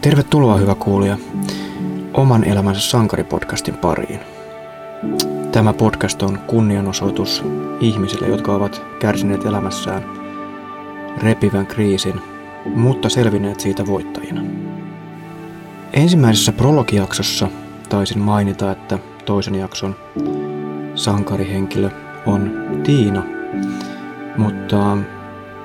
Tervetuloa 0.00 0.56
hyvä 0.56 0.74
kuulija 0.74 1.16
oman 2.14 2.44
elämänsä 2.44 2.80
sankaripodcastin 2.80 3.76
pariin. 3.76 4.20
Tämä 5.52 5.72
podcast 5.72 6.22
on 6.22 6.38
kunnianosoitus 6.38 7.44
ihmisille, 7.80 8.28
jotka 8.28 8.54
ovat 8.54 8.82
kärsineet 8.98 9.44
elämässään 9.44 10.04
repivän 11.22 11.66
kriisin, 11.66 12.20
mutta 12.74 13.08
selvinneet 13.08 13.60
siitä 13.60 13.86
voittajina. 13.86 14.42
Ensimmäisessä 15.92 16.52
prologijaksossa 16.52 17.48
taisin 17.88 18.18
mainita, 18.18 18.72
että 18.72 18.98
toisen 19.24 19.54
jakson 19.54 19.96
sankarihenkilö 21.00 21.90
on 22.26 22.52
Tiina, 22.84 23.22
mutta 24.36 24.96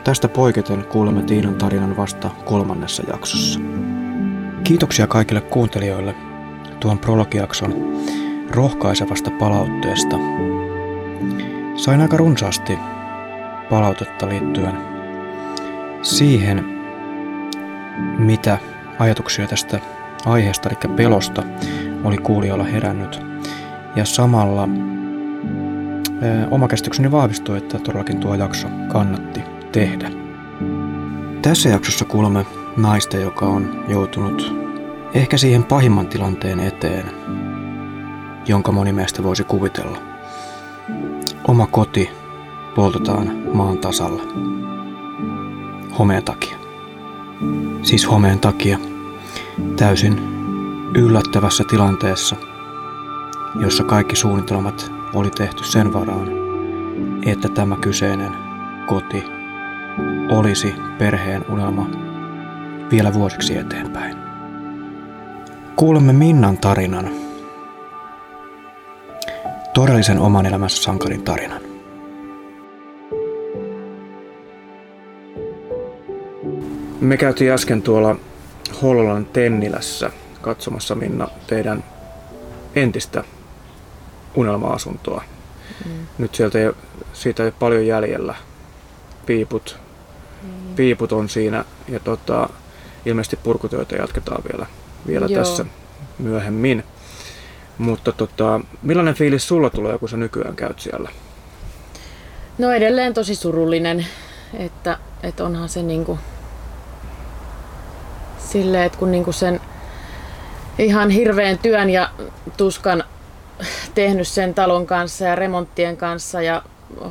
tästä 0.03 0.27
poiketen 0.27 0.85
kuulemme 0.85 1.23
Tiinan 1.23 1.55
tarinan 1.55 1.97
vasta 1.97 2.29
kolmannessa 2.45 3.03
jaksossa. 3.07 3.59
Kiitoksia 4.63 5.07
kaikille 5.07 5.41
kuuntelijoille 5.41 6.15
tuon 6.79 6.99
prologiakson 6.99 7.73
rohkaisevasta 8.51 9.31
palautteesta. 9.31 10.15
Sain 11.75 12.01
aika 12.01 12.17
runsaasti 12.17 12.79
palautetta 13.69 14.29
liittyen 14.29 14.77
siihen, 16.01 16.65
mitä 18.17 18.57
ajatuksia 18.99 19.47
tästä 19.47 19.79
aiheesta, 20.25 20.69
eli 20.69 20.95
pelosta, 20.95 21.43
oli 22.03 22.17
kuulijoilla 22.17 22.63
herännyt. 22.63 23.21
Ja 23.95 24.05
samalla 24.05 24.67
oma 26.51 26.67
käsitykseni 26.67 27.11
vahvistui, 27.11 27.57
että 27.57 27.79
todellakin 27.79 28.19
tuo 28.19 28.35
jakso 28.35 28.67
kannatti 28.91 29.41
tehdä. 29.71 30.11
Tässä 31.41 31.69
jaksossa 31.69 32.05
kuulemme 32.05 32.45
naista, 32.77 33.17
joka 33.17 33.45
on 33.45 33.83
joutunut 33.87 34.55
ehkä 35.13 35.37
siihen 35.37 35.63
pahimman 35.63 36.07
tilanteen 36.07 36.59
eteen, 36.59 37.05
jonka 38.47 38.71
moni 38.71 38.93
meistä 38.93 39.23
voisi 39.23 39.43
kuvitella. 39.43 39.97
Oma 41.47 41.67
koti 41.67 42.09
poltetaan 42.75 43.31
maan 43.53 43.77
tasalla. 43.77 44.23
Homeen 45.99 46.23
takia. 46.23 46.57
Siis 47.81 48.11
homeen 48.11 48.39
takia. 48.39 48.77
Täysin 49.75 50.19
yllättävässä 50.95 51.63
tilanteessa, 51.69 52.35
jossa 53.59 53.83
kaikki 53.83 54.15
suunnitelmat 54.15 54.94
oli 55.15 55.29
tehty 55.29 55.63
sen 55.63 55.93
varaan, 55.93 56.27
että 57.25 57.49
tämä 57.49 57.77
kyseinen 57.77 58.31
koti 58.87 59.23
olisi 60.29 60.75
perheen 60.97 61.45
unelma 61.49 61.89
vielä 62.91 63.13
vuosiksi 63.13 63.57
eteenpäin. 63.57 64.15
Kuulemme 65.75 66.13
Minnan 66.13 66.57
tarinan. 66.57 67.09
Todellisen 69.73 70.19
oman 70.19 70.45
elämänsä 70.45 70.83
sankarin 70.83 71.23
tarinan. 71.23 71.61
Me 77.01 77.17
käytiin 77.17 77.51
äsken 77.51 77.81
tuolla 77.81 78.15
Hollolan 78.81 79.25
Tennilässä 79.25 80.11
katsomassa 80.41 80.95
Minna 80.95 81.27
teidän 81.47 81.83
entistä 82.75 83.23
unelma-asuntoa. 84.35 85.23
Mm. 85.85 85.91
Nyt 86.17 86.35
sieltä 86.35 86.59
ei, 86.59 86.71
siitä 87.13 87.43
ei 87.43 87.47
ole 87.47 87.53
paljon 87.59 87.87
jäljellä. 87.87 88.35
Piiput, 89.25 89.79
mm. 90.43 90.75
piiput 90.75 91.11
on 91.11 91.29
siinä 91.29 91.65
ja 91.87 91.99
tota, 91.99 92.49
ilmeisesti 93.05 93.39
purkutyötä 93.43 93.95
jatketaan 93.95 94.43
vielä 94.51 94.65
vielä 95.07 95.25
Joo. 95.25 95.43
tässä 95.43 95.65
myöhemmin. 96.19 96.83
Mutta 97.77 98.11
tota, 98.11 98.59
millainen 98.81 99.13
fiilis 99.13 99.47
sulla 99.47 99.69
tulee, 99.69 99.97
kun 99.97 100.09
sä 100.09 100.17
nykyään 100.17 100.55
käyt 100.55 100.79
siellä? 100.79 101.09
No 102.57 102.71
edelleen 102.71 103.13
tosi 103.13 103.35
surullinen, 103.35 104.05
että, 104.53 104.97
että 105.23 105.43
onhan 105.43 105.69
se 105.69 105.83
niinku 105.83 106.19
silleen, 108.37 108.83
että 108.83 108.97
kun 108.97 109.11
niinku 109.11 109.31
sen 109.31 109.61
ihan 110.77 111.09
hirveän 111.09 111.57
työn 111.57 111.89
ja 111.89 112.09
tuskan 112.57 113.03
tehnyt 113.95 114.27
sen 114.27 114.53
talon 114.53 114.85
kanssa 114.85 115.25
ja 115.25 115.35
remonttien 115.35 115.97
kanssa 115.97 116.41
ja 116.41 116.61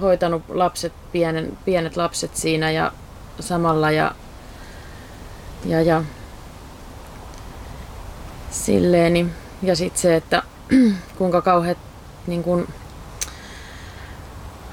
hoitanut 0.01 0.43
lapset, 0.49 0.93
pienen, 1.13 1.59
pienet 1.65 1.97
lapset 1.97 2.37
siinä 2.37 2.71
ja 2.71 2.93
samalla 3.41 3.91
ja, 3.91 4.15
ja, 5.67 5.83
ja 5.83 6.03
Silleen, 8.51 9.35
ja 9.63 9.77
sitten 9.77 10.01
se, 10.01 10.17
että 10.17 10.43
kuinka 11.19 11.43
kauheat 11.43 11.79
niin 12.27 12.43
kun, 12.43 12.69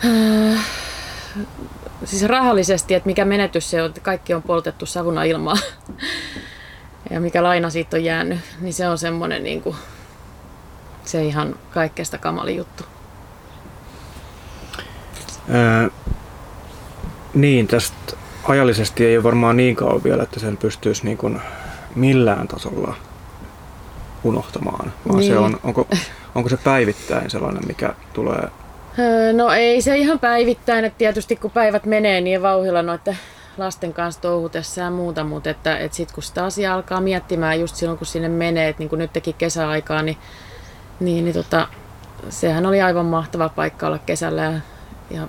äh, 0.05 0.65
siis 2.05 2.23
rahallisesti, 2.23 2.93
että 2.93 3.07
mikä 3.07 3.25
menetys 3.25 3.69
se 3.69 3.81
on, 3.81 3.89
että 3.89 4.01
kaikki 4.01 4.33
on 4.33 4.43
poltettu 4.43 4.85
savuna 4.85 5.23
ilmaa 5.23 5.57
ja 7.11 7.19
mikä 7.19 7.43
laina 7.43 7.69
siitä 7.69 7.97
on 7.97 8.03
jäänyt, 8.03 8.39
niin 8.59 8.73
se 8.73 8.87
on 8.87 8.97
semmoinen 8.97 9.43
niin 9.43 9.61
kuin, 9.61 9.75
se 11.05 11.25
ihan 11.25 11.55
kaikkeesta 11.73 12.17
kamali 12.17 12.55
juttu. 12.55 12.83
Ää, 15.49 15.89
niin, 17.33 17.67
tästä 17.67 18.17
ajallisesti 18.43 19.05
ei 19.05 19.17
ole 19.17 19.23
varmaan 19.23 19.57
niin 19.57 19.75
kauan 19.75 20.03
vielä, 20.03 20.23
että 20.23 20.39
sen 20.39 20.57
pystyisi 20.57 21.05
niin 21.05 21.17
kuin 21.17 21.41
millään 21.95 22.47
tasolla 22.47 22.95
unohtamaan, 24.23 24.93
vaan 25.07 25.19
niin. 25.19 25.33
se 25.33 25.37
on, 25.37 25.59
onko, 25.63 25.87
onko 26.35 26.49
se 26.49 26.57
päivittäin 26.57 27.29
sellainen, 27.29 27.67
mikä 27.67 27.93
tulee? 28.13 28.47
Öö, 28.99 29.33
no 29.33 29.51
ei 29.51 29.81
se 29.81 29.97
ihan 29.97 30.19
päivittäin, 30.19 30.85
että 30.85 30.97
tietysti 30.97 31.35
kun 31.35 31.51
päivät 31.51 31.85
menee 31.85 32.21
niin 32.21 32.41
vauhilla 32.41 32.81
noiden 32.81 33.17
lasten 33.57 33.93
kanssa 33.93 34.21
touhutessa 34.21 34.81
ja 34.81 34.89
muuta, 34.89 35.23
mutta 35.23 35.49
että, 35.49 35.77
että 35.77 35.97
sitten 35.97 36.13
kun 36.13 36.23
sitä 36.23 36.45
asiaa 36.45 36.75
alkaa 36.75 37.01
miettimään 37.01 37.59
just 37.59 37.75
silloin 37.75 37.97
kun 37.97 38.07
sinne 38.07 38.29
menee, 38.29 38.69
että 38.69 38.79
niin 38.79 38.89
kuin 38.89 38.99
nyt 38.99 39.13
teki 39.13 39.33
kesäaikaa, 39.33 40.01
niin, 40.01 40.17
niin, 41.01 41.25
niin 41.25 41.33
tota, 41.33 41.67
sehän 42.29 42.65
oli 42.65 42.81
aivan 42.81 43.05
mahtava 43.05 43.49
paikka 43.49 43.87
olla 43.87 43.99
kesällä 43.99 44.41
ja, 44.41 44.59
ja 45.11 45.27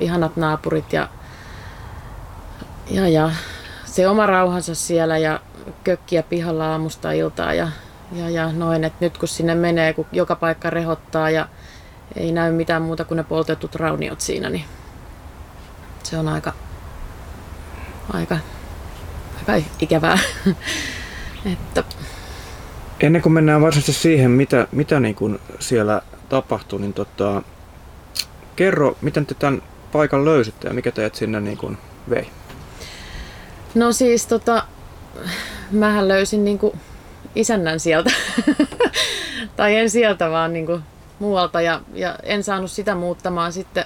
ihanat 0.00 0.36
naapurit 0.36 0.92
ja, 0.92 1.08
ja, 2.90 3.08
ja 3.08 3.30
se 3.84 4.08
oma 4.08 4.26
rauhansa 4.26 4.74
siellä 4.74 5.18
ja 5.18 5.40
kökkiä 5.84 6.22
pihalla 6.22 6.70
aamusta 6.72 7.12
iltaa 7.12 7.54
ja 7.54 7.68
ja, 8.12 8.30
ja 8.30 8.52
noin, 8.52 8.84
että 8.84 9.04
nyt 9.04 9.18
kun 9.18 9.28
sinne 9.28 9.54
menee, 9.54 9.92
kun 9.92 10.06
joka 10.12 10.36
paikka 10.36 10.70
rehottaa 10.70 11.30
ja 11.30 11.48
ei 12.16 12.32
näy 12.32 12.52
mitään 12.52 12.82
muuta 12.82 13.04
kuin 13.04 13.16
ne 13.16 13.22
poltetut 13.22 13.74
rauniot 13.74 14.20
siinä, 14.20 14.50
niin 14.50 14.64
se 16.02 16.18
on 16.18 16.28
aika, 16.28 16.52
aika, 18.12 18.38
aika 19.38 19.66
ikävää. 19.80 20.18
että. 21.52 21.84
Ennen 23.00 23.22
kuin 23.22 23.32
mennään 23.32 23.62
varsinaisesti 23.62 24.02
siihen, 24.02 24.30
mitä, 24.30 24.66
mitä 24.72 25.00
niin 25.00 25.14
kuin 25.14 25.40
siellä 25.58 26.02
tapahtui, 26.28 26.80
niin 26.80 26.94
tota, 26.94 27.42
kerro, 28.56 28.96
miten 29.02 29.26
te 29.26 29.34
tämän 29.34 29.62
paikan 29.92 30.24
löysitte 30.24 30.68
ja 30.68 30.74
mikä 30.74 30.92
teidät 30.92 31.14
sinne 31.14 31.40
niin 31.40 31.58
kuin 31.58 31.78
vei? 32.10 32.28
No 33.74 33.92
siis 33.92 34.26
tota, 34.26 34.62
mähän 35.70 36.08
löysin 36.08 36.44
niin 36.44 36.58
kuin 36.58 36.72
isännän 37.34 37.80
sieltä. 37.80 38.10
tai 39.56 39.76
en 39.76 39.90
sieltä, 39.90 40.30
vaan 40.30 40.52
niin 40.52 40.66
kuin 40.66 40.82
muualta. 41.18 41.60
Ja, 41.60 41.80
ja 41.92 42.18
en 42.22 42.44
saanut 42.44 42.70
sitä 42.70 42.94
muuttamaan 42.94 43.52
sitten 43.52 43.84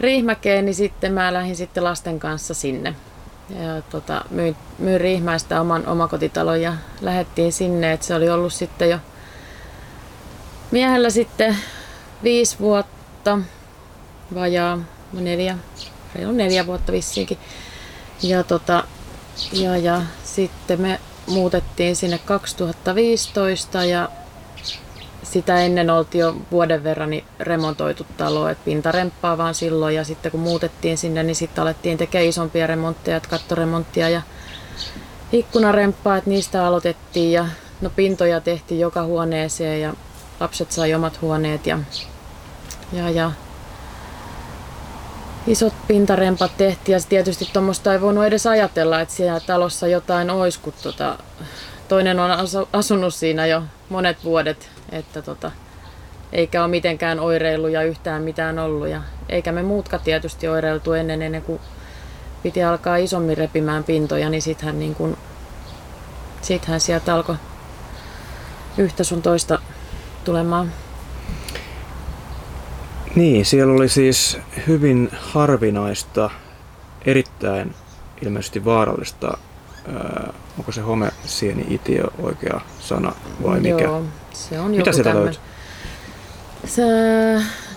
Riihmäkeen, 0.00 0.64
niin 0.64 0.74
sitten 0.74 1.12
mä 1.12 1.32
lähdin 1.32 1.56
sitten 1.56 1.84
lasten 1.84 2.20
kanssa 2.20 2.54
sinne. 2.54 2.94
Ja 3.58 3.82
tota, 3.90 4.24
myin, 4.30 4.56
myin 4.78 5.00
Riihmäistä 5.00 5.60
oman 5.60 5.86
omakotitalon 5.86 6.62
ja 6.62 6.74
lähdettiin 7.00 7.52
sinne. 7.52 7.92
että 7.92 8.06
se 8.06 8.14
oli 8.14 8.30
ollut 8.30 8.52
sitten 8.52 8.90
jo 8.90 8.98
miehellä 10.70 11.10
sitten 11.10 11.56
viisi 12.22 12.58
vuotta, 12.58 13.38
vajaa 14.34 14.78
neljä, 15.12 15.58
reilu 16.14 16.32
neljä 16.32 16.66
vuotta 16.66 16.92
vissiinkin. 16.92 17.38
Ja, 18.22 18.44
tota, 18.44 18.84
ja, 19.52 19.76
ja 19.76 20.02
sitten 20.24 20.80
me 20.80 21.00
muutettiin 21.26 21.96
sinne 21.96 22.18
2015 22.18 23.84
ja 23.84 24.08
sitä 25.32 25.60
ennen 25.60 25.90
oltiin 25.90 26.20
jo 26.20 26.36
vuoden 26.50 26.84
verran 26.84 27.10
niin 27.10 27.24
remontoitu 27.40 28.06
talo, 28.16 28.48
että 28.48 28.64
pintaremppaa 28.64 29.38
vaan 29.38 29.54
silloin. 29.54 29.94
Ja 29.94 30.04
sitten 30.04 30.32
kun 30.32 30.40
muutettiin 30.40 30.98
sinne, 30.98 31.22
niin 31.22 31.36
sitten 31.36 31.62
alettiin 31.62 31.98
tekemään 31.98 32.28
isompia 32.28 32.66
remontteja, 32.66 33.20
kattoremonttia 33.20 34.08
ja 34.08 34.22
ikkunaremppaa, 35.32 36.16
että 36.16 36.30
niistä 36.30 36.66
aloitettiin. 36.66 37.32
Ja 37.32 37.46
no 37.80 37.90
pintoja 37.90 38.40
tehtiin 38.40 38.80
joka 38.80 39.02
huoneeseen 39.02 39.80
ja 39.80 39.94
lapset 40.40 40.72
sai 40.72 40.94
omat 40.94 41.20
huoneet 41.20 41.66
ja, 41.66 41.78
Ja, 42.92 43.10
ja 43.10 43.32
isot 45.46 45.74
pintarempat 45.88 46.56
tehtiin. 46.56 46.92
Ja 46.92 47.00
tietysti 47.08 47.48
tuommoista 47.52 47.92
ei 47.92 48.00
voinut 48.00 48.24
edes 48.24 48.46
ajatella, 48.46 49.00
että 49.00 49.14
siellä 49.14 49.40
talossa 49.40 49.86
jotain 49.86 50.30
olisi, 50.30 50.60
kun 50.60 50.72
tota, 50.82 51.18
toinen 51.88 52.20
on 52.20 52.30
asunut 52.72 53.14
siinä 53.14 53.46
jo 53.46 53.62
monet 53.88 54.24
vuodet, 54.24 54.70
että 54.92 55.22
tota, 55.22 55.50
eikä 56.32 56.62
ole 56.62 56.70
mitenkään 56.70 57.20
oireillut 57.20 57.70
ja 57.70 57.82
yhtään 57.82 58.22
mitään 58.22 58.58
ollut. 58.58 58.88
Ja, 58.88 59.02
eikä 59.28 59.52
me 59.52 59.62
muutkaan 59.62 60.02
tietysti 60.02 60.48
oireiltu 60.48 60.92
ennen, 60.92 61.22
ennen 61.22 61.42
kuin 61.42 61.60
piti 62.42 62.64
alkaa 62.64 62.96
isommin 62.96 63.38
repimään 63.38 63.84
pintoja, 63.84 64.30
niin 64.30 64.42
sittenhän, 64.42 64.78
niin 64.78 64.94
kun, 64.94 65.16
sittenhän 66.42 66.80
sieltä 66.80 67.14
alkoi 67.14 67.36
yhtä 68.78 69.04
sun 69.04 69.22
toista 69.22 69.58
tulemaan. 70.24 70.72
Niin, 73.14 73.44
siellä 73.44 73.72
oli 73.72 73.88
siis 73.88 74.38
hyvin 74.66 75.08
harvinaista, 75.12 76.30
erittäin 77.06 77.74
ilmeisesti 78.22 78.64
vaarallista, 78.64 79.38
ää, 79.88 80.32
onko 80.58 80.72
se 80.72 80.80
homesieni 80.80 81.66
itiö 81.68 82.04
oikea 82.18 82.60
sana 82.80 83.12
vai 83.42 83.60
mikä? 83.60 83.84
Joo, 83.84 84.04
se 84.32 84.60
on 84.60 84.70
Mitä 84.70 84.92
sieltä 84.92 85.14
löytyi? 85.14 85.40
Se, 86.66 86.82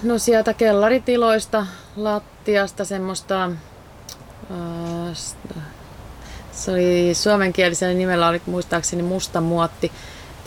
no 0.03 0.17
sieltä 0.17 0.53
kellaritiloista, 0.53 1.65
lattiasta 1.95 2.85
semmoista, 2.85 3.41
ää, 3.41 5.13
se 6.51 6.71
oli 6.71 7.13
suomenkielisellä 7.13 7.93
nimellä, 7.93 8.27
oli 8.27 8.41
muistaakseni 8.45 9.03
musta 9.03 9.41
muotti, 9.41 9.91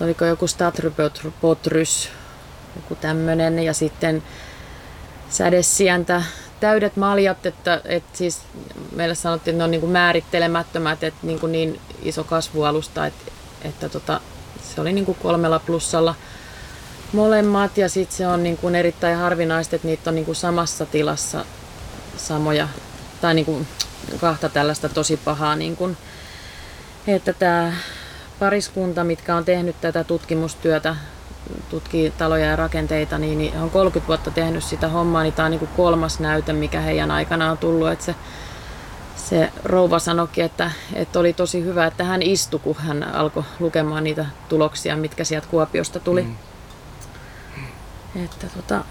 oliko 0.01 0.25
joku 0.25 0.47
Statrypotrys, 0.47 2.11
joku 2.77 2.95
tämmönen, 2.95 3.59
ja 3.59 3.75
sitten 3.75 4.23
sädesientä, 5.31 6.23
täydet 6.61 6.97
maljat, 6.97 7.47
että, 7.47 7.81
että 7.85 8.19
siis 8.19 8.41
meillä 8.93 9.15
sanottiin, 9.15 9.53
että 9.53 9.59
ne 9.59 9.65
on 9.65 9.71
niin 9.71 9.81
kuin 9.81 9.93
määrittelemättömät, 9.93 11.03
että 11.03 11.21
niin, 11.23 11.41
kuin 11.41 11.53
niin 11.53 11.81
iso 12.03 12.25
kasvualusta, 12.25 13.07
että, 13.07 13.33
että 13.63 13.89
tota, 13.89 14.21
se 14.75 14.81
oli 14.81 14.93
niin 14.93 15.05
kuin 15.05 15.19
kolmella 15.23 15.59
plussalla 15.59 16.15
molemmat. 17.13 17.79
Ja 17.79 17.89
sitten 17.89 18.17
se 18.17 18.27
on 18.27 18.43
niin 18.43 18.57
kuin 18.57 18.75
erittäin 18.75 19.17
harvinaista, 19.17 19.77
että 19.77 19.89
niitä 19.89 20.11
on 20.11 20.15
niin 20.15 20.25
kuin 20.25 20.37
samassa 20.37 20.87
tilassa 20.87 21.45
samoja 22.17 22.69
tai 23.21 23.35
niin 23.35 23.45
kuin 23.45 23.67
kahta 24.21 24.49
tällaista 24.49 24.89
tosi 24.89 25.17
pahaa, 25.17 25.57
niin 25.57 25.77
kuin, 25.77 25.97
että 27.07 27.33
tämä 27.33 27.73
pariskunta, 28.39 29.05
mitkä 29.05 29.37
on 29.37 29.45
tehnyt 29.45 29.81
tätä 29.81 30.05
tutkimustyötä 30.05 30.97
tutkii 31.71 32.11
taloja 32.11 32.47
ja 32.47 32.57
rakenteita, 32.57 33.19
niin, 33.19 33.39
niin 33.39 33.59
on 33.59 33.71
30 33.71 34.09
vuotta 34.09 34.31
tehnyt 34.31 34.65
sitä 34.65 34.89
hommaa, 34.89 35.23
niin 35.23 35.33
tämä 35.33 35.47
on 35.47 35.51
niin 35.51 35.59
kuin 35.59 35.71
kolmas 35.77 36.21
näyte, 36.21 36.53
mikä 36.53 36.81
heidän 36.81 37.11
aikana 37.11 37.51
on 37.51 37.59
tullut. 37.59 37.91
Että 37.91 38.05
se, 38.05 38.15
se 39.17 39.53
rouva 39.65 39.99
sanoikin, 39.99 40.45
että, 40.45 40.71
että 40.95 41.19
oli 41.19 41.33
tosi 41.33 41.65
hyvä, 41.65 41.87
että 41.87 42.05
hän 42.05 42.23
istui, 42.23 42.61
kun 42.61 42.77
hän 42.77 43.03
alkoi 43.03 43.45
lukemaan 43.61 44.05
niitä 44.05 44.27
tuloksia, 44.49 44.97
mitkä 44.97 45.25
sieltä 45.25 45.49
Kuopiosta 45.51 46.01
tuli. 46.01 46.23
Mm. 46.23 46.37
Että, 48.25 48.47
tota, 48.57 48.85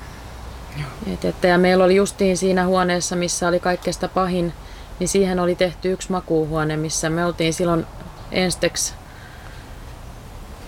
et, 1.13 1.25
että, 1.25 1.47
ja 1.47 1.57
meillä 1.57 1.83
oli 1.83 1.95
justiin 1.95 2.37
siinä 2.37 2.65
huoneessa, 2.65 3.15
missä 3.15 3.47
oli 3.47 3.59
kaikkeesta 3.59 4.07
pahin, 4.07 4.53
niin 4.99 5.07
siihen 5.07 5.39
oli 5.39 5.55
tehty 5.55 5.91
yksi 5.91 6.11
makuuhuone, 6.11 6.77
missä 6.77 7.09
me 7.09 7.25
oltiin 7.25 7.53
silloin 7.53 7.85
ensteksi, 8.31 8.93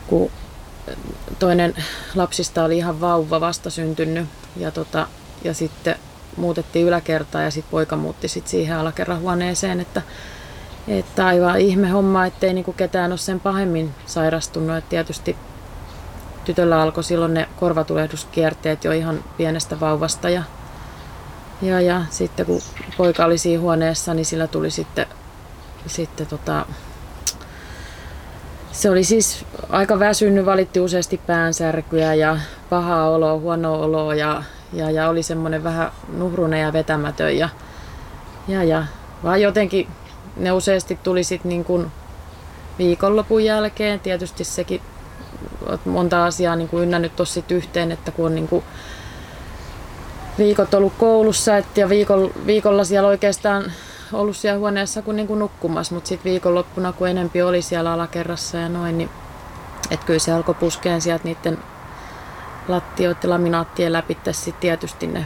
kun 0.08 0.32
toinen 1.40 1.76
lapsista 2.16 2.64
oli 2.64 2.78
ihan 2.78 3.02
vauva 3.02 3.42
vasta 3.42 3.70
syntynyt 3.70 4.28
ja, 4.58 4.72
tota, 4.72 5.08
ja 5.44 5.54
sitten 5.54 5.96
muutettiin 6.38 6.86
yläkertaan 6.86 7.44
ja 7.44 7.52
sitten 7.52 7.72
poika 7.72 7.96
muutti 7.96 8.28
sit 8.28 8.48
siihen 8.48 8.78
alakerran 8.78 9.20
huoneeseen, 9.20 9.80
että, 9.80 10.02
että 10.88 11.26
aivan 11.26 11.60
ihme 11.60 11.90
homma, 11.90 12.26
ettei 12.26 12.54
niinku 12.54 12.74
ketään 12.74 13.12
ole 13.12 13.18
sen 13.18 13.40
pahemmin 13.40 13.94
sairastunut. 14.06 14.78
Et 14.78 14.90
tietysti 14.90 15.36
tytöllä 16.46 16.82
alkoi 16.82 17.04
silloin 17.04 17.34
ne 17.34 17.50
korvatulehduskierteet 17.60 18.84
jo 18.84 18.92
ihan 18.92 19.24
pienestä 19.38 19.80
vauvasta 19.80 20.30
ja, 20.30 20.44
ja, 21.62 21.82
ja 21.82 22.02
sitten 22.10 22.46
kun 22.46 22.62
poika 22.98 23.26
oli 23.26 23.38
siinä 23.38 23.62
huoneessa, 23.62 24.14
niin 24.14 24.26
sillä 24.26 24.48
tuli 24.48 24.72
sitten, 24.72 25.06
sitten 25.88 26.28
tota, 26.28 26.66
se 28.72 28.90
oli 28.90 29.04
siis 29.04 29.46
aika 29.70 30.00
väsynyt, 30.00 30.46
valitti 30.46 30.80
useasti 30.80 31.22
päänsärkyä 31.28 32.14
ja 32.14 32.38
pahaa 32.70 33.10
oloa, 33.10 33.38
huonoa 33.38 33.78
oloa 33.78 34.16
ja, 34.16 34.44
ja, 34.74 34.92
ja 34.92 35.10
oli 35.10 35.24
semmoinen 35.24 35.64
vähän 35.64 35.92
nuhrunen 36.18 36.62
ja 36.62 36.74
vetämätön. 36.74 37.38
Ja, 37.38 37.50
ja, 38.48 38.64
ja 38.64 38.84
vaan 39.24 39.42
jotenkin 39.42 39.88
ne 40.38 40.52
useasti 40.52 41.00
tuli 41.04 41.24
sitten 41.24 41.50
niin 41.50 41.66
kuin 41.66 41.92
viikonlopun 42.78 43.44
jälkeen. 43.44 44.00
Tietysti 44.00 44.44
sekin 44.44 44.82
monta 45.86 46.26
asiaa 46.26 46.56
niin 46.56 46.70
kuin 46.70 46.84
ynnännyt 46.84 47.16
tossa 47.16 47.42
yhteen, 47.50 47.92
että 47.92 48.12
kun 48.12 48.26
on 48.26 48.36
niin 48.36 48.48
kuin 48.48 48.64
viikot 50.38 50.74
ollut 50.74 50.94
koulussa 50.98 51.58
et 51.58 51.78
ja 51.78 51.90
viikolla, 51.90 52.32
viikolla 52.46 52.84
siellä 52.84 53.10
oikeastaan 53.10 53.72
ollut 54.14 54.38
siellä 54.38 54.60
huoneessa 54.60 55.02
kuin, 55.02 55.16
niin 55.16 55.28
kuin 55.28 55.40
nukkumassa, 55.40 55.96
mutta 55.96 56.08
sitten 56.08 56.32
viikonloppuna, 56.32 56.94
kun 56.94 57.08
enempi 57.08 57.42
oli 57.42 57.62
siellä 57.62 57.94
alakerrassa 57.94 58.58
ja 58.58 58.70
noin, 58.70 58.98
niin 58.98 59.10
että 59.92 60.06
kyllä 60.06 60.20
se 60.20 60.32
alkoi 60.32 60.56
puskeen 60.56 61.02
sieltä 61.02 61.24
niiden 61.24 61.58
lattioiden 62.68 63.30
laminaattien 63.30 63.94
läpi 63.94 64.18
sitten 64.32 64.62
tietysti 64.62 65.08
ne, 65.08 65.26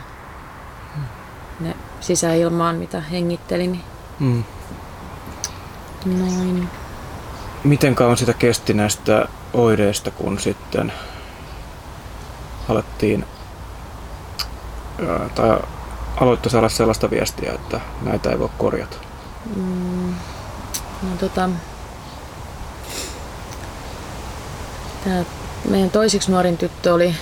ne 1.59 1.75
sisäilmaan, 2.00 2.75
mitä 2.75 3.01
hengitteli. 3.01 3.68
Niin. 3.68 3.83
Mm. 4.19 4.44
Noin. 6.06 6.69
Miten 7.63 7.95
kauan 7.95 8.18
sitä 8.18 8.33
kesti 8.33 8.74
näistä 8.74 9.27
oireista, 9.53 10.12
kun 10.12 10.39
sitten 10.39 10.94
alettiin 12.69 13.25
tai 15.35 15.59
aloitte 16.21 16.50
saada 16.50 16.69
sellaista 16.69 17.10
viestiä, 17.10 17.54
että 17.54 17.80
näitä 18.01 18.30
ei 18.30 18.39
voi 18.39 18.50
korjata? 18.57 18.98
Mm, 19.56 20.15
no 21.04 21.18
tota, 21.19 21.50
Tämä 25.04 25.24
meidän 25.69 25.89
toisiksi 25.89 26.31
nuorin 26.31 26.57
tyttö 26.57 26.94
oli 26.94 27.15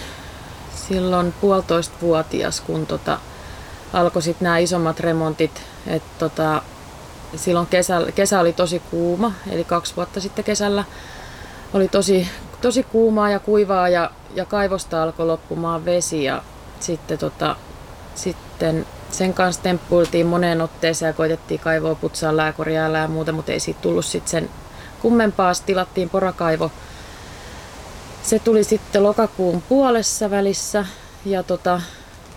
silloin 0.75 1.33
puolitoista 1.42 1.95
vuotias, 2.01 2.61
kun 2.61 2.85
tota, 2.87 3.18
alkoi 3.94 4.21
sitten 4.21 4.45
nämä 4.45 4.57
isommat 4.57 4.99
remontit. 4.99 5.61
Et 5.87 6.04
tota, 6.19 6.61
silloin 7.35 7.68
kesä, 7.68 8.01
kesä 8.16 8.39
oli 8.39 8.54
tosi 8.54 8.80
kuuma, 8.80 9.31
eli 9.51 9.63
kaksi 9.63 9.95
vuotta 9.95 10.21
sitten 10.21 10.45
kesällä 10.45 10.83
oli 11.73 11.87
tosi, 11.87 12.27
tosi 12.61 12.83
kuumaa 12.83 13.30
ja 13.30 13.39
kuivaa 13.39 13.89
ja, 13.89 14.11
ja 14.35 14.45
kaivosta 14.45 15.04
alkoi 15.04 15.25
loppumaan 15.25 15.85
vesi 15.85 16.23
ja 16.23 16.42
sitten, 16.80 17.18
tota, 17.18 17.56
sitten 18.61 18.85
sen 19.11 19.33
kanssa 19.33 19.61
temppuiltiin 19.61 20.25
moneen 20.25 20.61
otteeseen 20.61 21.09
ja 21.09 21.13
koitettiin 21.13 21.59
kaivoa 21.59 21.95
putsaa 21.95 22.37
lääkoriäällä 22.37 22.97
ja 22.97 23.07
muuta, 23.07 23.31
mutta 23.31 23.51
ei 23.51 23.59
siitä 23.59 23.81
tullut 23.81 24.06
sitten 24.06 24.30
sen 24.31 24.49
kummempaa. 25.01 25.51
Tilattiin 25.65 26.09
porakaivo 26.09 26.71
se 28.23 28.39
tuli 28.39 28.63
sitten 28.63 29.03
lokakuun 29.03 29.63
puolessa 29.69 30.31
välissä 30.31 30.85
ja, 31.25 31.44
tota, 31.44 31.81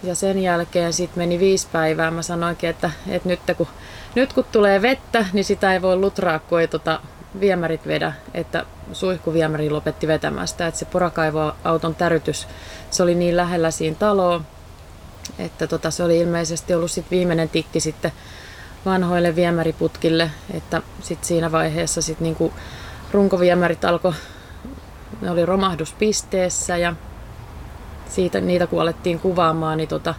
ja 0.03 0.15
sen 0.15 0.39
jälkeen 0.39 0.93
sitten 0.93 1.19
meni 1.19 1.39
viisi 1.39 1.69
päivää. 1.73 2.11
Mä 2.11 2.23
sanoinkin, 2.23 2.71
että, 2.71 2.91
että 3.09 3.29
nyt, 3.29 3.41
kun, 3.57 3.69
nyt 4.15 4.33
kun 4.33 4.45
tulee 4.53 4.83
vettä, 4.83 5.27
niin 5.33 5.45
sitä 5.45 5.73
ei 5.73 5.83
voi 5.83 5.97
lutraa, 5.97 6.39
kun 6.39 6.61
ei 6.61 6.69
tota 6.69 7.01
viemärit 7.41 7.87
vedä. 7.87 8.13
Että 8.35 8.65
suihkuviemäri 8.93 9.71
lopetti 9.71 10.07
vetämästä. 10.07 10.67
Että 10.67 10.79
se 10.79 10.85
porakaivoauton 10.85 11.95
tärytys, 11.95 12.49
se 12.91 13.03
oli 13.03 13.15
niin 13.15 13.37
lähellä 13.37 13.71
siinä 13.71 13.97
taloa, 13.99 14.41
että 15.39 15.67
tota, 15.67 15.91
se 15.91 16.03
oli 16.03 16.19
ilmeisesti 16.19 16.75
ollut 16.75 16.91
sit 16.91 17.11
viimeinen 17.11 17.49
tikki 17.49 17.81
sitten 17.81 18.13
vanhoille 18.85 19.37
viemäriputkille, 19.37 20.31
että 20.55 20.83
sit 21.01 21.25
siinä 21.25 21.53
vaiheessa 21.53 22.03
sit 22.03 22.21
niinku 22.21 22.53
runkoviemärit 23.13 23.85
alkoi 23.85 24.13
ne 25.21 25.31
oli 25.31 25.47
romahduspisteessä 25.47 26.77
ja 26.77 26.95
siitä, 28.09 28.41
niitä 28.41 28.67
kun 28.67 28.83
alettiin 28.83 29.19
kuvaamaan, 29.19 29.79
niin, 29.79 29.89
tota, 29.89 30.15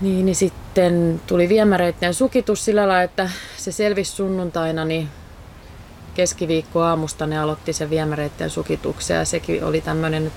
niin, 0.00 0.26
niin 0.26 0.36
sitten 0.36 1.20
tuli 1.26 1.48
viemäreiden 1.48 2.14
sukitus 2.14 2.64
sillä 2.64 2.88
lailla, 2.88 3.02
että 3.02 3.30
se 3.56 3.72
selvisi 3.72 4.12
sunnuntaina, 4.12 4.84
niin 4.84 5.08
keskiviikko 6.14 6.82
aamusta 6.82 7.26
ne 7.26 7.38
aloitti 7.38 7.72
sen 7.72 7.90
viemäreiden 7.90 8.50
sukituksen 8.50 9.16
ja 9.16 9.24
sekin 9.24 9.64
oli 9.64 9.80
tämmöinen 9.80 10.32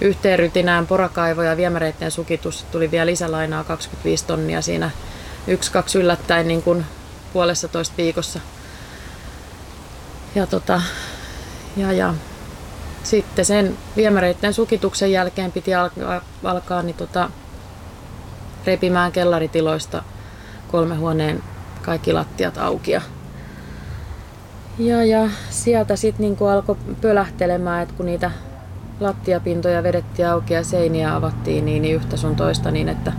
yhteenrytinään 0.00 0.86
porakaivo 0.86 1.42
ja 1.42 1.56
viemäreiden 1.56 2.10
sukitus. 2.10 2.64
Tuli 2.72 2.90
vielä 2.90 3.06
lisälainaa 3.06 3.64
25 3.64 4.24
tonnia 4.26 4.62
siinä 4.62 4.90
yksi, 5.46 5.72
kaksi 5.72 5.98
yllättäen 5.98 6.48
niin 6.48 6.62
kuin 6.62 6.84
puolessa 7.32 7.68
toista 7.68 7.96
viikossa. 7.96 8.40
Ja 10.34 10.46
tota, 10.46 10.82
ja, 11.76 11.92
ja 11.92 12.14
sitten 13.02 13.44
sen 13.44 13.78
viemäreiden 13.96 14.54
sukituksen 14.54 15.12
jälkeen 15.12 15.52
piti 15.52 15.74
alkaa, 15.74 16.20
alkaa 16.44 16.82
niin 16.82 16.96
tota, 16.96 17.30
repimään 18.66 19.12
kellaritiloista 19.12 20.02
kolme 20.68 20.94
huoneen 20.94 21.42
kaikki 21.82 22.12
lattiat 22.12 22.58
auki. 22.58 22.90
Ja, 22.90 23.02
ja, 24.78 25.04
ja 25.04 25.30
sieltä 25.50 25.96
sitten 25.96 26.24
niinku 26.24 26.46
alkoi 26.46 26.76
pölähtelemään, 27.00 27.82
että 27.82 27.94
kun 27.94 28.06
niitä 28.06 28.30
lattiapintoja 29.00 29.82
vedettiin 29.82 30.28
auki 30.28 30.54
ja 30.54 30.64
seiniä 30.64 31.16
avattiin 31.16 31.64
niin, 31.64 31.82
niin 31.82 31.94
yhtä 31.94 32.16
sun 32.16 32.36
toista, 32.36 32.70
niin 32.70 32.88
että 32.88 33.12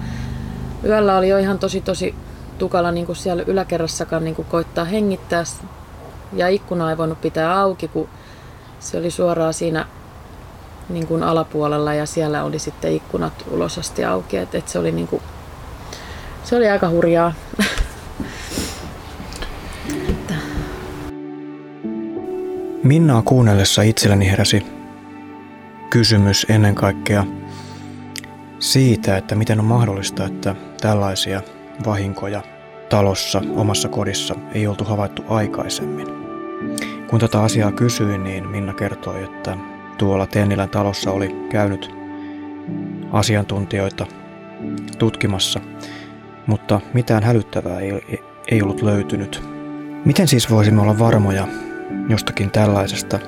yöllä 0.83 1.17
oli 1.17 1.29
jo 1.29 1.37
ihan 1.37 1.59
tosi 1.59 1.81
tosi 1.81 2.15
tukala 2.57 2.91
niin 2.91 3.05
kuin 3.05 3.15
siellä 3.15 3.43
yläkerrassakaan 3.47 4.23
niin 4.23 4.35
kuin 4.35 4.47
koittaa 4.47 4.85
hengittää 4.85 5.43
ja 6.33 6.47
ikkuna 6.47 6.89
ei 6.89 6.97
voinut 6.97 7.21
pitää 7.21 7.59
auki, 7.59 7.87
kun 7.87 8.09
se 8.79 8.97
oli 8.97 9.11
suoraan 9.11 9.53
siinä 9.53 9.85
niin 10.89 11.07
kuin 11.07 11.23
alapuolella 11.23 11.93
ja 11.93 12.05
siellä 12.05 12.43
oli 12.43 12.59
sitten 12.59 12.93
ikkunat 12.93 13.33
ulos 13.51 13.77
asti 13.77 14.05
auki. 14.05 14.37
Et, 14.37 14.55
et 14.55 14.67
se, 14.67 14.79
oli 14.79 14.91
niin 14.91 15.09
se 16.43 16.55
oli 16.55 16.69
aika 16.69 16.89
hurjaa. 16.89 17.33
Minnaa 22.83 23.21
kuunnellessa 23.21 23.81
itselleni 23.81 24.31
heräsi 24.31 24.76
kysymys 25.89 26.45
ennen 26.49 26.75
kaikkea 26.75 27.25
siitä, 28.59 29.17
että 29.17 29.35
miten 29.35 29.59
on 29.59 29.65
mahdollista, 29.65 30.25
että 30.25 30.55
tällaisia 30.81 31.41
vahinkoja 31.85 32.41
talossa, 32.89 33.41
omassa 33.55 33.89
kodissa 33.89 34.35
ei 34.53 34.67
oltu 34.67 34.83
havaittu 34.83 35.23
aikaisemmin. 35.29 36.07
Kun 37.07 37.19
tätä 37.19 37.41
asiaa 37.41 37.71
kysyin, 37.71 38.23
niin 38.23 38.47
Minna 38.47 38.73
kertoi, 38.73 39.23
että 39.23 39.57
tuolla 39.97 40.27
Tennilän 40.27 40.69
talossa 40.69 41.11
oli 41.11 41.35
käynyt 41.49 41.95
asiantuntijoita 43.11 44.05
tutkimassa, 44.97 45.59
mutta 46.47 46.81
mitään 46.93 47.23
hälyttävää 47.23 47.79
ei, 47.79 48.21
ei 48.51 48.61
ollut 48.61 48.81
löytynyt. 48.81 49.43
Miten 50.05 50.27
siis 50.27 50.49
voisimme 50.49 50.81
olla 50.81 50.99
varmoja 50.99 51.47
jostakin 52.09 52.51
tällaisesta 52.51 53.19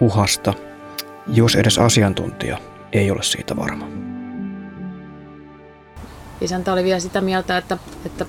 uhasta, 0.00 0.54
jos 1.26 1.56
edes 1.56 1.78
asiantuntija 1.78 2.58
ei 2.92 3.10
ole 3.10 3.22
siitä 3.22 3.56
varma? 3.56 3.88
Isäntä 6.40 6.72
oli 6.72 6.84
vielä 6.84 7.00
sitä 7.00 7.20
mieltä, 7.20 7.58
että, 7.58 7.78
että 8.06 8.26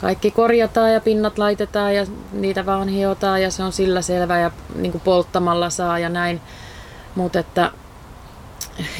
kaikki 0.00 0.30
korjataan 0.30 0.92
ja 0.92 1.00
pinnat 1.00 1.38
laitetaan 1.38 1.94
ja 1.94 2.06
niitä 2.32 2.66
vaan 2.66 2.88
hiotaan 2.88 3.42
ja 3.42 3.50
se 3.50 3.62
on 3.62 3.72
sillä 3.72 4.02
selvä 4.02 4.38
ja 4.38 4.50
niin 4.74 4.92
kuin 4.92 5.02
polttamalla 5.04 5.70
saa 5.70 5.98
ja 5.98 6.08
näin. 6.08 6.40
Mutta 7.14 7.38
että, 7.38 7.70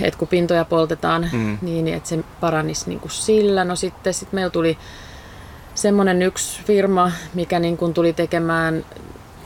että 0.01 0.19
kun 0.19 0.29
pintoja 0.29 0.65
poltetaan, 0.65 1.29
mm. 1.33 1.59
niin 1.63 1.89
että 1.89 2.09
se 2.09 2.25
paranisi 2.41 2.89
niin 2.89 3.01
kuin 3.01 3.13
sillä. 3.13 3.65
No 3.65 3.77
sitten 3.77 4.15
sit 4.15 4.33
meillä 4.33 4.51
tuli 4.51 4.79
semmoinen 5.75 6.23
yksi 6.23 6.63
firma, 6.65 7.13
mikä 7.35 7.59
niin 7.59 7.77
kuin 7.77 7.95
tuli 7.95 8.13
tekemään 8.13 8.85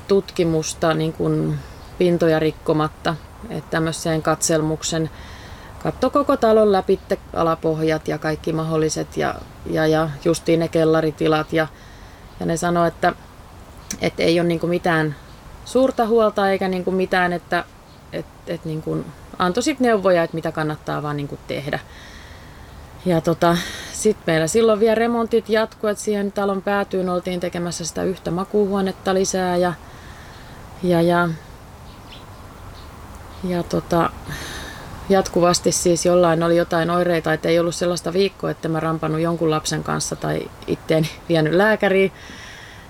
tutkimusta 0.09 0.95
niin 0.95 1.13
kuin 1.13 1.59
pintoja 1.99 2.39
rikkomatta, 2.39 3.17
että 3.51 3.71
tämmöiseen 3.71 4.23
katselmuksen 4.23 5.11
katso 5.83 6.11
koko 6.11 6.37
talon 6.37 6.73
läpi 6.73 7.01
alapohjat 7.35 8.09
ja 8.09 8.19
kaikki 8.19 8.53
mahdolliset 8.53 9.17
ja, 9.17 9.35
ja, 9.67 9.87
ja 9.87 10.11
justiin 10.25 10.61
ne 10.61 10.69
kellaritilat 10.69 11.53
ja, 11.53 11.67
ja 12.41 12.47
ne 12.47 12.57
sanoi, 12.57 12.89
että, 12.89 13.13
että 14.01 14.23
ei 14.23 14.41
ole 14.41 14.49
niin 14.49 14.61
mitään 14.63 15.17
suurta 15.65 16.07
huolta 16.07 16.51
eikä 16.51 16.69
niin 16.69 16.95
mitään, 16.95 17.33
että 17.33 17.65
et, 18.13 18.27
et 18.47 18.65
niin 18.65 18.83
kuin 18.83 19.05
antoi 19.39 19.63
sitten 19.63 19.87
neuvoja, 19.87 20.23
että 20.23 20.35
mitä 20.35 20.53
kannattaa 20.53 21.03
vaan 21.03 21.17
niin 21.17 21.39
tehdä. 21.47 21.79
Ja 23.07 23.21
tota, 23.21 23.57
sitten 23.93 24.25
meillä 24.27 24.47
silloin 24.47 24.81
vielä 24.81 24.95
remontit 24.95 25.49
jatkuu, 25.49 25.91
että 25.91 26.05
siihen 26.05 26.33
talon 26.33 26.63
päätyyn 26.63 27.09
oltiin 27.09 27.41
tekemässä 27.41 27.85
sitä 27.85 28.03
yhtä 28.03 28.31
makuuhuonetta 28.31 29.15
lisää 29.15 29.57
ja, 29.57 29.73
ja, 30.83 31.03
ja, 31.03 31.29
ja 33.45 33.63
tota, 33.63 34.11
jatkuvasti 35.09 35.73
siis 35.73 36.07
jollain 36.07 36.43
oli 36.43 36.57
jotain 36.57 36.91
oireita, 36.91 37.33
että 37.33 37.49
ei 37.49 37.59
ollut 37.59 37.75
sellaista 37.75 38.13
viikkoa, 38.13 38.51
että 38.51 38.69
mä 38.69 38.81
rampannut 38.81 39.21
jonkun 39.21 39.51
lapsen 39.51 39.85
kanssa 39.85 40.17
tai 40.17 40.51
itteeni 40.67 41.11
vienyt 41.29 41.55
lääkäriin. 41.55 42.13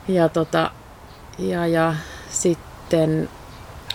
Ja, 0.09 0.29
tota, 0.29 0.71
ja, 1.39 1.67
ja 1.67 1.95
sitten 2.31 3.29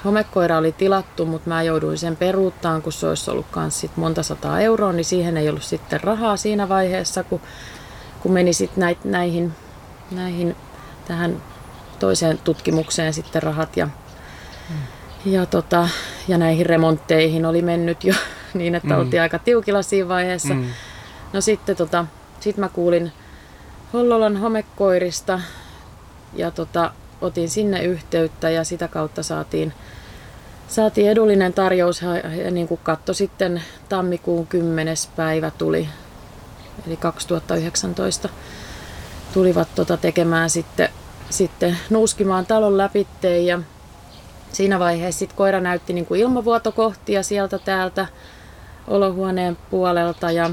homekoira 0.05 0.57
oli 0.57 0.71
tilattu, 0.71 1.25
mutta 1.25 1.49
mä 1.49 1.63
jouduin 1.63 1.97
sen 1.97 2.15
peruuttaan, 2.15 2.81
kun 2.81 2.93
se 2.93 3.07
olisi 3.07 3.31
ollut 3.31 3.45
kans 3.51 3.79
sit 3.79 3.97
monta 3.97 4.23
sataa 4.23 4.61
euroa, 4.61 4.93
niin 4.93 5.05
siihen 5.05 5.37
ei 5.37 5.49
ollut 5.49 5.63
sitten 5.63 6.01
rahaa 6.03 6.37
siinä 6.37 6.69
vaiheessa, 6.69 7.23
kun, 7.23 7.41
kun 8.19 8.31
meni 8.31 8.53
sitten 8.53 8.81
näit, 8.81 9.05
näihin, 9.05 9.53
näihin 10.11 10.55
tähän 11.07 11.41
toiseen 11.99 12.37
tutkimukseen 12.37 13.13
sitten 13.13 13.43
rahat 13.43 13.77
ja 13.77 13.85
hmm. 14.69 14.77
Ja, 15.25 15.45
tota, 15.45 15.89
ja 16.27 16.37
näihin 16.37 16.65
remontteihin 16.65 17.45
oli 17.45 17.61
mennyt 17.61 18.03
jo 18.03 18.13
niin, 18.53 18.75
että 18.75 18.93
mm. 18.93 18.99
oltiin 18.99 19.21
aika 19.21 19.39
tiukilla 19.39 19.81
siinä 19.81 20.07
vaiheessa. 20.07 20.53
Mm. 20.53 20.65
No 21.33 21.41
sitten 21.41 21.75
tota, 21.75 22.05
sit 22.39 22.57
mä 22.57 22.69
kuulin 22.69 23.11
Hollolan 23.93 24.37
homekoirista 24.37 25.41
ja 26.33 26.51
tota, 26.51 26.91
otin 27.21 27.49
sinne 27.49 27.83
yhteyttä 27.83 28.49
ja 28.49 28.63
sitä 28.63 28.87
kautta 28.87 29.23
saatiin, 29.23 29.73
saatiin 30.67 31.09
edullinen 31.09 31.53
tarjous 31.53 32.01
ja 32.43 32.51
niin 32.51 32.67
kuin 32.67 32.79
katto 32.83 33.13
sitten 33.13 33.61
tammikuun 33.89 34.47
10. 34.47 34.95
päivä 35.15 35.51
tuli, 35.51 35.89
eli 36.87 36.97
2019 36.97 38.29
tulivat 39.33 39.67
tota 39.75 39.97
tekemään 39.97 40.49
sitten, 40.49 40.89
sitten 41.29 41.77
nuuskimaan 41.89 42.45
talon 42.45 42.77
läpitteen 42.77 43.45
ja 43.45 43.59
siinä 44.55 44.79
vaiheessa 44.79 45.19
sit 45.19 45.33
koira 45.33 45.59
näytti 45.59 45.93
niin 45.93 46.05
kuin 46.05 46.21
ilmavuotokohtia 46.21 47.23
sieltä 47.23 47.59
täältä 47.59 48.07
olohuoneen 48.87 49.57
puolelta 49.69 50.31
ja, 50.31 50.49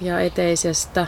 ja 0.00 0.20
eteisestä. 0.20 1.06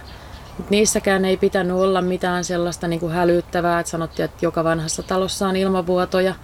Mut 0.59 0.71
niissäkään 0.71 1.25
ei 1.25 1.37
pitänyt 1.37 1.77
olla 1.77 2.03
mitään 2.03 2.45
sellaista 2.45 2.89
niin 2.89 3.01
kuin 3.01 3.13
hälyttävää, 3.13 3.81
että 3.81 3.91
sanottiin, 3.91 4.25
että 4.25 4.47
joka 4.47 4.65
vanhassa 4.65 5.03
talossa 5.03 5.49
on 5.49 5.57
ilmavuotoja. 5.57 6.35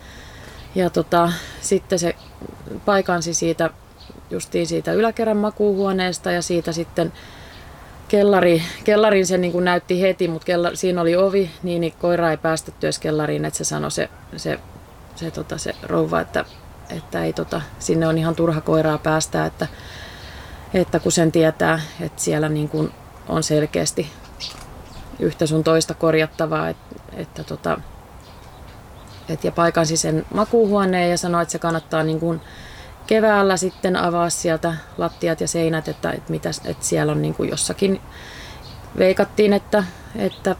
Ja 0.74 0.90
tota, 0.90 1.32
sitten 1.60 1.98
se 1.98 2.14
paikansi 2.84 3.34
siitä, 3.34 3.70
justiin 4.30 4.66
siitä 4.66 4.92
yläkerran 4.92 5.36
makuuhuoneesta 5.36 6.30
ja 6.30 6.42
siitä 6.42 6.72
sitten 6.72 7.12
kellari, 8.08 8.62
kellarin 8.84 9.26
se 9.26 9.38
niin 9.38 9.52
kuin 9.52 9.64
näytti 9.64 10.02
heti, 10.02 10.28
mutta 10.28 10.46
kella, 10.46 10.70
siinä 10.74 11.00
oli 11.00 11.16
ovi, 11.16 11.50
niin, 11.62 11.80
niin 11.80 11.94
koira 11.98 12.30
ei 12.30 12.36
päästetty 12.36 12.86
edes 12.86 12.98
kellariin, 12.98 13.44
että 13.44 13.58
se 13.58 13.64
sanoi 13.64 13.90
se, 13.90 14.08
se 14.36 14.58
se, 15.16 15.30
tota, 15.30 15.58
se 15.58 15.74
rouva, 15.82 16.20
että, 16.20 16.44
että 16.90 17.24
ei, 17.24 17.32
tota, 17.32 17.60
sinne 17.78 18.08
on 18.08 18.18
ihan 18.18 18.34
turha 18.34 18.60
koiraa 18.60 18.98
päästä, 18.98 19.46
että, 19.46 19.66
että 20.74 21.00
kun 21.00 21.12
sen 21.12 21.32
tietää, 21.32 21.80
että 22.00 22.22
siellä 22.22 22.48
niin 22.48 22.68
kuin 22.68 22.92
on 23.28 23.42
selkeästi 23.42 24.10
yhtä 25.18 25.46
sun 25.46 25.64
toista 25.64 25.94
korjattavaa, 25.94 26.68
että, 26.68 26.96
että 27.12 27.44
tota, 27.44 27.80
et, 29.28 29.44
ja 29.44 29.52
paikansi 29.52 29.96
sen 29.96 30.26
makuuhuoneen 30.34 31.10
ja 31.10 31.18
sanoi, 31.18 31.42
että 31.42 31.52
se 31.52 31.58
kannattaa 31.58 32.02
niin 32.02 32.20
kuin 32.20 32.40
keväällä 33.06 33.56
sitten 33.56 33.96
avaa 33.96 34.30
sieltä 34.30 34.74
lattiat 34.98 35.40
ja 35.40 35.48
seinät, 35.48 35.88
että, 35.88 36.10
että, 36.10 36.30
mitä, 36.30 36.50
että 36.64 36.84
siellä 36.84 37.12
on 37.12 37.22
niin 37.22 37.34
kuin 37.34 37.50
jossakin 37.50 38.00
veikattiin, 38.98 39.52
että, 39.52 39.84
että 40.16 40.56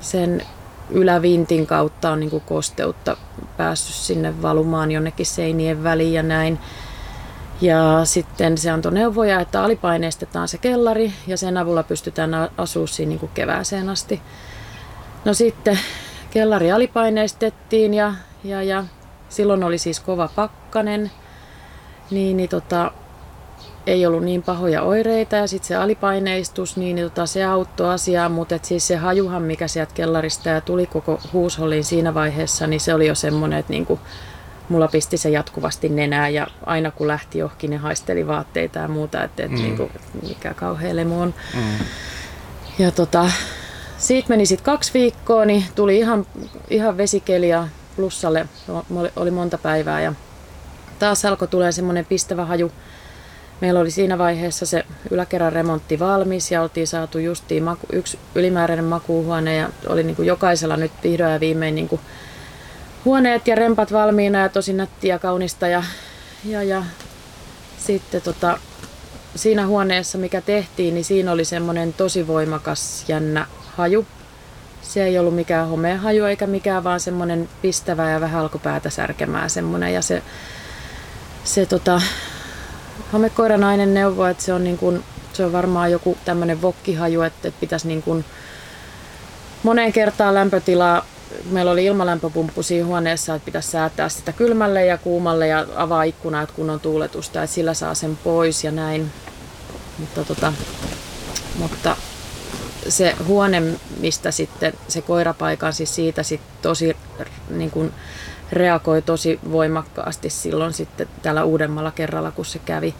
sen 0.00 0.42
ylävintin 0.90 1.66
kautta 1.66 2.10
on 2.10 2.20
niin 2.20 2.30
kuin 2.30 2.42
kosteutta 2.46 3.16
päässyt 3.56 3.96
sinne 3.96 4.42
valumaan 4.42 4.90
jonnekin 4.90 5.26
seinien 5.26 5.84
väliin 5.84 6.12
ja 6.12 6.22
näin. 6.22 6.58
Ja 7.60 8.00
sitten 8.04 8.58
se 8.58 8.70
antoi 8.70 8.92
neuvoja, 8.92 9.40
että 9.40 9.62
alipaineistetaan 9.62 10.48
se 10.48 10.58
kellari 10.58 11.12
ja 11.26 11.36
sen 11.36 11.56
avulla 11.56 11.82
pystytään 11.82 12.30
asumaan 12.58 12.88
siinä 12.88 13.08
niin 13.08 13.18
kuin 13.18 13.30
kevääseen 13.34 13.88
asti. 13.88 14.22
No 15.24 15.34
sitten 15.34 15.78
kellari 16.30 16.72
alipaineistettiin 16.72 17.94
ja, 17.94 18.14
ja, 18.44 18.62
ja 18.62 18.84
silloin 19.28 19.64
oli 19.64 19.78
siis 19.78 20.00
kova 20.00 20.28
pakkanen. 20.36 21.10
Niin, 22.10 22.36
niin 22.36 22.48
tota, 22.48 22.92
ei 23.86 24.06
ollut 24.06 24.24
niin 24.24 24.42
pahoja 24.42 24.82
oireita 24.82 25.36
ja 25.36 25.46
sitten 25.46 25.68
se 25.68 25.76
alipaineistus, 25.76 26.76
niin 26.76 26.96
tota, 26.96 27.26
se 27.26 27.44
auttoi 27.44 27.94
asiaa, 27.94 28.28
mutta 28.28 28.54
et 28.54 28.64
siis 28.64 28.86
se 28.86 28.96
hajuhan, 28.96 29.42
mikä 29.42 29.68
sieltä 29.68 29.94
kellarista 29.94 30.48
ja 30.48 30.60
tuli 30.60 30.86
koko 30.86 31.20
huusholliin 31.32 31.84
siinä 31.84 32.14
vaiheessa, 32.14 32.66
niin 32.66 32.80
se 32.80 32.94
oli 32.94 33.06
jo 33.06 33.14
semmoinen, 33.14 33.58
että 33.58 33.72
niinku, 33.72 34.00
mulla 34.68 34.88
pisti 34.88 35.16
se 35.16 35.30
jatkuvasti 35.30 35.88
nenää 35.88 36.28
ja 36.28 36.46
aina 36.66 36.90
kun 36.90 37.08
lähti 37.08 37.38
johonkin, 37.38 37.70
ne 37.70 37.76
haisteli 37.76 38.26
vaatteita 38.26 38.78
ja 38.78 38.88
muuta, 38.88 39.24
että 39.24 39.42
et, 39.42 39.50
mm. 39.50 39.56
niinku, 39.56 39.90
mikä 40.28 40.54
kauhea 40.54 40.96
lemu 40.96 41.20
on. 41.20 41.34
Mm. 41.54 41.86
Ja 42.78 42.90
tota, 42.90 43.30
siitä 43.98 44.28
meni 44.28 44.46
sitten 44.46 44.64
kaksi 44.64 44.94
viikkoa, 44.94 45.44
niin 45.44 45.64
tuli 45.74 45.98
ihan, 45.98 46.26
ihan 46.70 46.96
vesikeli 46.96 47.48
ja 47.48 47.68
plussalle 47.96 48.48
oli 49.16 49.30
monta 49.30 49.58
päivää 49.58 50.00
ja 50.00 50.12
taas 50.98 51.24
alkoi 51.24 51.48
tulee 51.48 51.72
semmoinen 51.72 52.04
pistävä 52.04 52.44
haju. 52.44 52.72
Meillä 53.60 53.80
oli 53.80 53.90
siinä 53.90 54.18
vaiheessa 54.18 54.66
se 54.66 54.84
yläkerran 55.10 55.52
remontti 55.52 55.98
valmis 55.98 56.50
ja 56.50 56.62
oltiin 56.62 56.86
saatu 56.86 57.18
justiin 57.18 57.62
maku, 57.62 57.86
yksi 57.92 58.18
ylimääräinen 58.34 58.84
makuuhuone 58.84 59.56
ja 59.56 59.68
oli 59.86 60.02
niin 60.02 60.16
kuin 60.16 60.26
jokaisella 60.26 60.76
nyt 60.76 60.92
vihdoin 61.04 61.32
ja 61.32 61.40
viimein 61.40 61.74
niin 61.74 61.88
kuin 61.88 62.00
huoneet 63.04 63.48
ja 63.48 63.54
rempat 63.54 63.92
valmiina 63.92 64.38
ja 64.38 64.48
tosi 64.48 64.72
nättiä 64.72 65.14
ja 65.14 65.18
kaunista 65.18 65.68
ja, 65.68 65.82
ja, 66.44 66.62
ja 66.62 66.84
sitten 67.78 68.22
tota, 68.22 68.58
siinä 69.36 69.66
huoneessa, 69.66 70.18
mikä 70.18 70.40
tehtiin, 70.40 70.94
niin 70.94 71.04
siinä 71.04 71.32
oli 71.32 71.44
semmoinen 71.44 71.92
tosi 71.92 72.26
voimakas 72.26 73.04
jännä 73.08 73.46
haju. 73.76 74.06
Se 74.82 75.04
ei 75.04 75.18
ollut 75.18 75.34
mikään 75.34 75.68
homehaju 75.68 76.24
eikä 76.24 76.46
mikään, 76.46 76.84
vaan 76.84 77.00
semmoinen 77.00 77.48
pistävä 77.62 78.10
ja 78.10 78.20
vähän 78.20 78.40
alkupäätä 78.40 78.90
särkemää 78.90 79.48
semmoinen. 79.48 79.94
Ja 79.94 80.02
se, 80.02 80.22
se 81.44 81.66
tota, 81.66 82.00
homekoiranainen 83.12 83.94
neuvo, 83.94 84.26
että 84.26 84.42
se 84.42 84.52
on, 84.52 84.64
niin 84.64 84.78
kuin, 84.78 85.04
se 85.32 85.44
on 85.44 85.52
varmaan 85.52 85.90
joku 85.90 86.18
tämmöinen 86.24 86.62
vokkihaju, 86.62 87.22
että, 87.22 87.48
että 87.48 87.60
pitäisi 87.60 87.88
niin 87.88 88.02
kuin 88.02 88.24
moneen 89.62 89.92
kertaan 89.92 90.34
lämpötilaa 90.34 91.04
meillä 91.50 91.70
oli 91.70 91.84
ilmalämpöpumppu 91.84 92.62
siinä 92.62 92.86
huoneessa, 92.86 93.34
että 93.34 93.46
pitäisi 93.46 93.70
säätää 93.70 94.08
sitä 94.08 94.32
kylmälle 94.32 94.86
ja 94.86 94.98
kuumalle 94.98 95.46
ja 95.46 95.66
avaa 95.76 96.02
ikkuna, 96.02 96.42
että 96.42 96.54
kun 96.54 96.70
on 96.70 96.80
tuuletusta, 96.80 97.42
että 97.42 97.54
sillä 97.54 97.74
saa 97.74 97.94
sen 97.94 98.18
pois 98.24 98.64
ja 98.64 98.70
näin. 98.70 99.12
Mutta, 99.98 100.24
tota, 100.24 100.52
mutta 101.58 101.96
se 102.88 103.16
huone, 103.26 103.62
mistä 104.00 104.30
sitten 104.30 104.72
se 104.88 105.02
koirapaikan, 105.02 105.72
siis 105.72 105.94
siitä 105.94 106.22
sitten 106.22 106.50
tosi 106.62 106.96
niin 107.50 107.70
kuin 107.70 107.92
reagoi 108.54 109.02
tosi 109.02 109.40
voimakkaasti 109.50 110.30
silloin 110.30 110.72
sitten 110.72 111.08
tällä 111.22 111.44
uudemmalla 111.44 111.90
kerralla, 111.90 112.30
kun 112.30 112.44
se 112.44 112.58
kävi. 112.58 112.94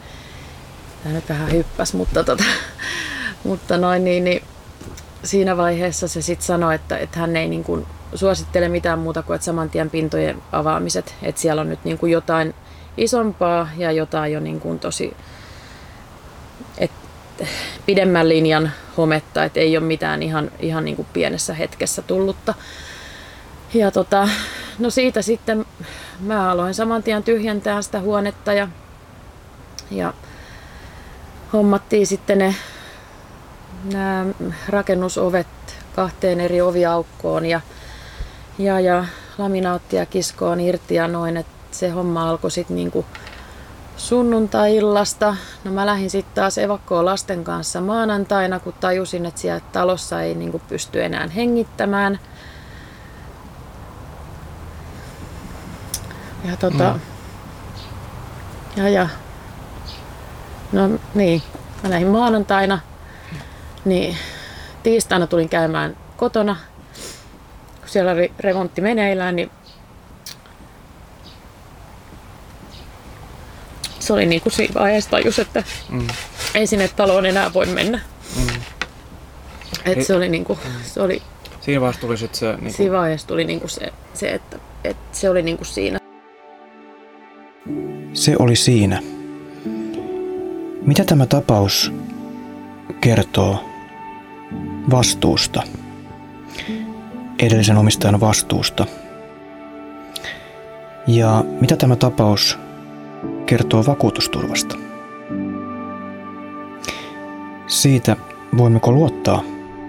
Tämä 1.03 1.15
nyt 1.15 1.29
vähän 1.29 1.51
hyppäs, 1.51 1.93
mutta, 1.93 2.23
tota, 2.23 2.43
mutta 3.43 3.77
noin 3.77 4.03
niin, 4.03 4.23
niin 4.23 4.43
siinä 5.23 5.57
vaiheessa 5.57 6.07
se 6.07 6.21
sitten 6.21 6.45
sanoi, 6.45 6.75
että, 6.75 6.97
että 6.97 7.19
hän 7.19 7.35
ei 7.35 7.47
niin 7.47 7.63
kuin 7.63 7.85
suosittele 8.15 8.69
mitään 8.69 8.99
muuta 8.99 9.23
kuin 9.23 9.35
että 9.35 9.45
saman 9.45 9.69
tien 9.69 9.89
pintojen 9.89 10.41
avaamiset. 10.51 11.15
Että 11.23 11.41
siellä 11.41 11.61
on 11.61 11.69
nyt 11.69 11.83
niin 11.83 11.97
kuin 11.97 12.11
jotain 12.11 12.53
isompaa 12.97 13.69
ja 13.77 13.91
jotain 13.91 14.33
jo 14.33 14.39
niin 14.39 14.59
kuin 14.59 14.79
tosi 14.79 15.17
et, 16.77 16.91
pidemmän 17.85 18.29
linjan 18.29 18.71
hometta, 18.97 19.43
että 19.43 19.59
ei 19.59 19.77
ole 19.77 19.85
mitään 19.85 20.23
ihan, 20.23 20.51
ihan 20.59 20.85
niin 20.85 20.95
kuin 20.95 21.07
pienessä 21.13 21.53
hetkessä 21.53 22.01
tullutta. 22.01 22.53
Ja 23.73 23.91
tota, 23.91 24.29
no 24.79 24.89
siitä 24.89 25.21
sitten 25.21 25.65
mä 26.19 26.51
aloin 26.51 26.73
saman 26.73 27.03
tien 27.03 27.23
tyhjentää 27.23 27.81
sitä 27.81 27.99
huonetta 27.99 28.53
ja, 28.53 28.67
ja 29.91 30.13
hommattiin 31.53 32.07
sitten 32.07 32.37
ne 32.37 32.55
nämä 33.93 34.25
rakennusovet 34.69 35.47
kahteen 35.95 36.39
eri 36.39 36.61
oviaukkoon 36.61 37.45
ja 37.45 37.61
ja, 38.57 38.79
ja 38.79 39.05
laminaattia 39.37 40.05
kiskoon 40.05 40.59
irti 40.59 40.95
ja 40.95 41.07
noin, 41.07 41.37
että 41.37 41.51
se 41.71 41.89
homma 41.89 42.29
alkoi 42.29 42.51
sitten 42.51 42.75
niinku 42.75 43.05
sunnuntai-illasta. 43.97 45.35
No 45.63 45.71
mä 45.71 45.85
lähdin 45.85 46.09
sitten 46.09 46.35
taas 46.35 46.57
evakkoon 46.57 47.05
lasten 47.05 47.43
kanssa 47.43 47.81
maanantaina, 47.81 48.59
kun 48.59 48.73
tajusin, 48.73 49.25
että 49.25 49.41
siellä 49.41 49.61
talossa 49.71 50.21
ei 50.21 50.35
niinku 50.35 50.61
pysty 50.67 51.03
enää 51.03 51.27
hengittämään. 51.27 52.19
Ja 56.49 56.57
tota... 56.57 56.93
Mm. 56.93 56.99
Ja, 58.83 58.89
ja. 58.89 59.09
No 60.71 60.89
niin, 61.13 61.41
mä 61.83 61.89
lähdin 61.89 62.07
maanantaina. 62.07 62.79
Niin 63.85 64.17
tiistaina 64.83 65.27
tulin 65.27 65.49
käymään 65.49 65.97
kotona 66.17 66.55
kun 67.85 67.91
siellä 67.91 68.11
oli 68.11 68.31
remontti 68.39 68.81
meneillään, 68.81 69.35
niin 69.35 69.51
se 73.99 74.13
oli 74.13 74.25
niin 74.25 74.41
kuin 74.41 74.53
siinä 74.53 74.73
vaiheessa 74.73 75.09
tajus, 75.09 75.39
että 75.39 75.63
mm. 75.89 76.07
ei 76.53 76.67
sinne 76.67 76.87
taloon 76.87 77.25
enää 77.25 77.53
voi 77.53 77.65
mennä. 77.65 77.99
Mm. 78.35 78.61
Et 79.85 80.05
se 80.05 80.15
oli 80.15 80.29
niin 80.29 80.45
kuin, 80.45 80.59
se 80.83 81.01
oli... 81.01 81.21
Siinä 81.61 81.81
vaiheessa 81.81 82.01
tuli 82.01 82.17
sit 82.17 82.35
se... 82.35 82.45
Niin 82.45 82.59
kuin... 82.59 82.73
Siinä 82.73 82.97
vaiheessa 82.97 83.27
tuli 83.27 83.43
niin 83.43 83.59
kuin 83.59 83.69
se, 83.69 83.93
se, 84.13 84.29
että, 84.29 84.59
että 84.83 85.17
se 85.17 85.29
oli 85.29 85.41
niin 85.41 85.57
kuin 85.57 85.67
siinä. 85.67 85.99
Se 88.25 88.35
oli 88.39 88.55
siinä. 88.55 89.01
Mitä 90.85 91.03
tämä 91.03 91.25
tapaus 91.25 91.93
kertoo 93.01 93.63
vastuusta? 94.91 95.63
edellisen 97.39 97.77
omistajan 97.77 98.19
vastuusta. 98.19 98.85
Ja 101.07 101.43
mitä 101.61 101.75
tämä 101.77 101.95
tapaus 101.95 102.59
kertoo 103.45 103.83
vakuutusturvasta? 103.87 104.75
Siitä, 107.67 108.15
voimmeko 108.57 108.91
luottaa 108.91 109.43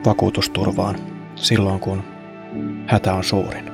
vakuutusturvaan 0.06 0.96
silloin, 1.34 1.80
kun 1.80 2.02
hätä 2.86 3.14
on 3.14 3.24
suurin. 3.24 3.70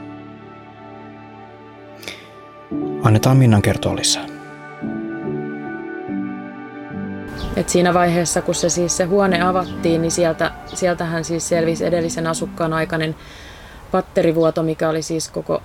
Annetaan 3.03 3.37
Minnan 3.37 3.63
kertoa 3.63 3.97
lisää. 3.97 4.32
Et 7.57 7.69
siinä 7.69 7.95
vaiheessa, 7.95 8.43
kun 8.43 8.55
se, 8.55 8.69
siis 8.69 8.97
se 8.97 9.05
huone 9.05 9.43
avattiin, 9.43 10.03
niin 10.03 10.13
sieltä, 10.13 10.51
sieltähän 10.75 11.25
siis 11.25 11.49
selvisi 11.49 11.85
edellisen 11.85 12.27
asukkaan 12.27 12.73
aikainen 12.73 13.17
patterivuoto, 13.91 14.63
mikä 14.63 14.89
oli 14.89 15.03
siis 15.03 15.29
koko 15.29 15.63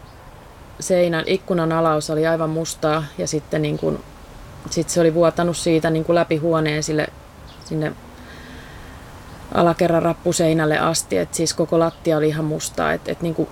seinän, 0.79 1.23
ikkunan 1.27 1.71
alaus 1.71 2.09
oli 2.09 2.27
aivan 2.27 2.49
mustaa 2.49 3.03
ja 3.17 3.27
sitten 3.27 3.61
niin 3.61 3.77
kuin, 3.77 3.99
sit 4.69 4.89
se 4.89 5.01
oli 5.01 5.13
vuotanut 5.13 5.57
siitä 5.57 5.89
niin 5.89 6.05
kuin 6.05 6.15
läpi 6.15 6.37
huoneen 6.37 6.83
sille, 6.83 7.07
sinne 7.65 7.91
alakerran 9.53 10.03
rappuseinälle 10.03 10.79
asti, 10.79 11.17
että 11.17 11.37
siis 11.37 11.53
koko 11.53 11.79
lattia 11.79 12.17
oli 12.17 12.27
ihan 12.27 12.45
mustaa, 12.45 12.93
että 12.93 13.11
et 13.11 13.21
niin 13.21 13.47